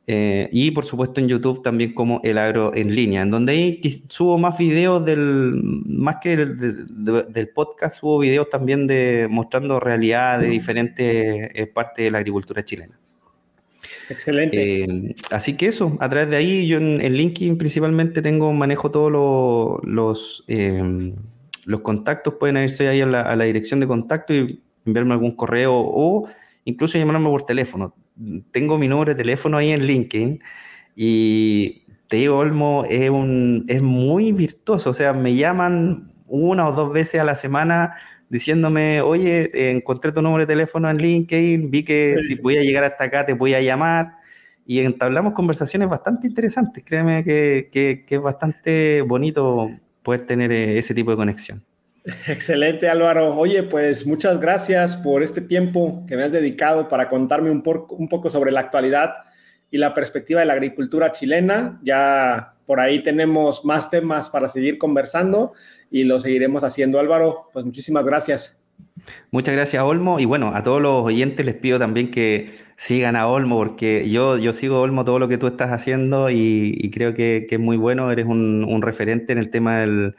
[0.09, 3.81] Eh, y por supuesto en YouTube también como El Agro en línea, en donde ahí
[4.09, 10.49] subo más videos del, más que del, podcast, subo videos también de mostrando realidad de
[10.49, 12.99] diferentes eh, partes de la agricultura chilena.
[14.09, 14.83] Excelente.
[14.83, 19.13] Eh, así que eso, a través de ahí, yo en, LinkedIn principalmente tengo, manejo todos
[19.85, 20.45] los,
[21.65, 25.37] los contactos, pueden irse ahí a la, a la dirección de contacto y enviarme algún
[25.37, 26.29] correo o
[26.65, 27.95] incluso llamarme por teléfono
[28.51, 30.41] tengo mi número de teléfono ahí en LinkedIn
[30.95, 36.73] y te digo, Olmo es, un, es muy virtuoso, o sea, me llaman una o
[36.73, 37.95] dos veces a la semana
[38.29, 42.85] diciéndome, oye, encontré tu número de teléfono en LinkedIn, vi que si voy a llegar
[42.85, 44.17] hasta acá te voy a llamar
[44.67, 49.71] y entablamos conversaciones bastante interesantes, créeme que, que, que es bastante bonito
[50.03, 51.65] poder tener eh, ese tipo de conexión.
[52.27, 53.37] Excelente, Álvaro.
[53.37, 58.09] Oye, pues muchas gracias por este tiempo que me has dedicado para contarme un, un
[58.09, 59.13] poco sobre la actualidad
[59.71, 61.81] y la perspectiva de la agricultura chilena.
[61.83, 65.53] Ya por ahí tenemos más temas para seguir conversando
[65.91, 66.99] y lo seguiremos haciendo.
[66.99, 68.59] Álvaro, pues muchísimas gracias.
[69.31, 70.19] Muchas gracias, Olmo.
[70.19, 74.39] Y bueno, a todos los oyentes les pido también que sigan a Olmo, porque yo,
[74.39, 78.11] yo sigo Olmo todo lo que tú estás haciendo y, creo que, es muy bueno.
[78.11, 80.17] Eres un referente en el tema del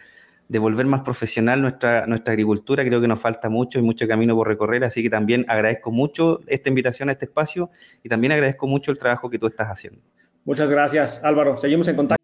[0.47, 2.83] de volver más profesional nuestra, nuestra agricultura.
[2.83, 6.39] Creo que nos falta mucho y mucho camino por recorrer, así que también agradezco mucho
[6.47, 7.71] esta invitación a este espacio
[8.03, 10.01] y también agradezco mucho el trabajo que tú estás haciendo.
[10.45, 11.57] Muchas gracias, Álvaro.
[11.57, 12.23] Seguimos en contacto.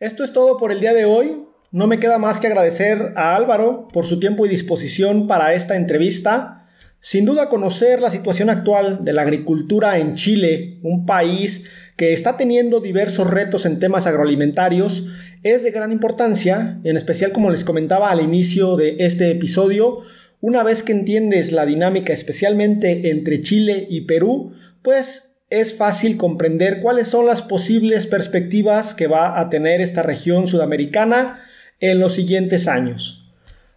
[0.00, 1.44] Esto es todo por el día de hoy.
[1.70, 5.76] No me queda más que agradecer a Álvaro por su tiempo y disposición para esta
[5.76, 6.61] entrevista.
[7.04, 11.64] Sin duda conocer la situación actual de la agricultura en Chile, un país
[11.96, 15.08] que está teniendo diversos retos en temas agroalimentarios,
[15.42, 19.98] es de gran importancia, en especial como les comentaba al inicio de este episodio,
[20.40, 26.78] una vez que entiendes la dinámica especialmente entre Chile y Perú, pues es fácil comprender
[26.78, 31.40] cuáles son las posibles perspectivas que va a tener esta región sudamericana
[31.80, 33.28] en los siguientes años.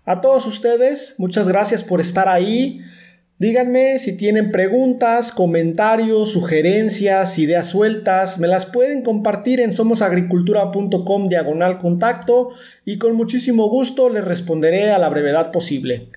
[0.06, 2.82] A todos ustedes, muchas gracias por estar ahí.
[3.38, 11.78] Díganme si tienen preguntas, comentarios, sugerencias, ideas sueltas, me las pueden compartir en somosagricultura.com diagonal
[11.78, 12.52] contacto
[12.86, 16.08] y con muchísimo gusto les responderé a la brevedad posible.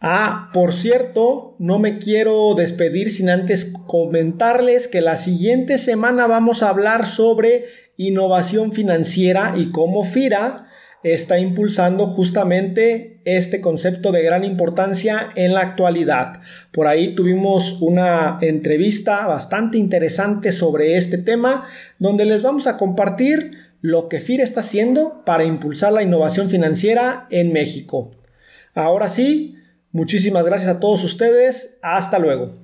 [0.00, 6.62] Ah, por cierto, no me quiero despedir sin antes comentarles que la siguiente semana vamos
[6.62, 7.64] a hablar sobre
[7.96, 10.68] innovación financiera y cómo FIRA
[11.04, 16.40] está impulsando justamente este concepto de gran importancia en la actualidad.
[16.72, 21.64] Por ahí tuvimos una entrevista bastante interesante sobre este tema
[21.98, 27.28] donde les vamos a compartir lo que FIRA está haciendo para impulsar la innovación financiera
[27.30, 28.10] en México.
[28.74, 29.54] Ahora sí,
[29.94, 31.78] Muchísimas gracias a todos ustedes.
[31.80, 32.63] Hasta luego.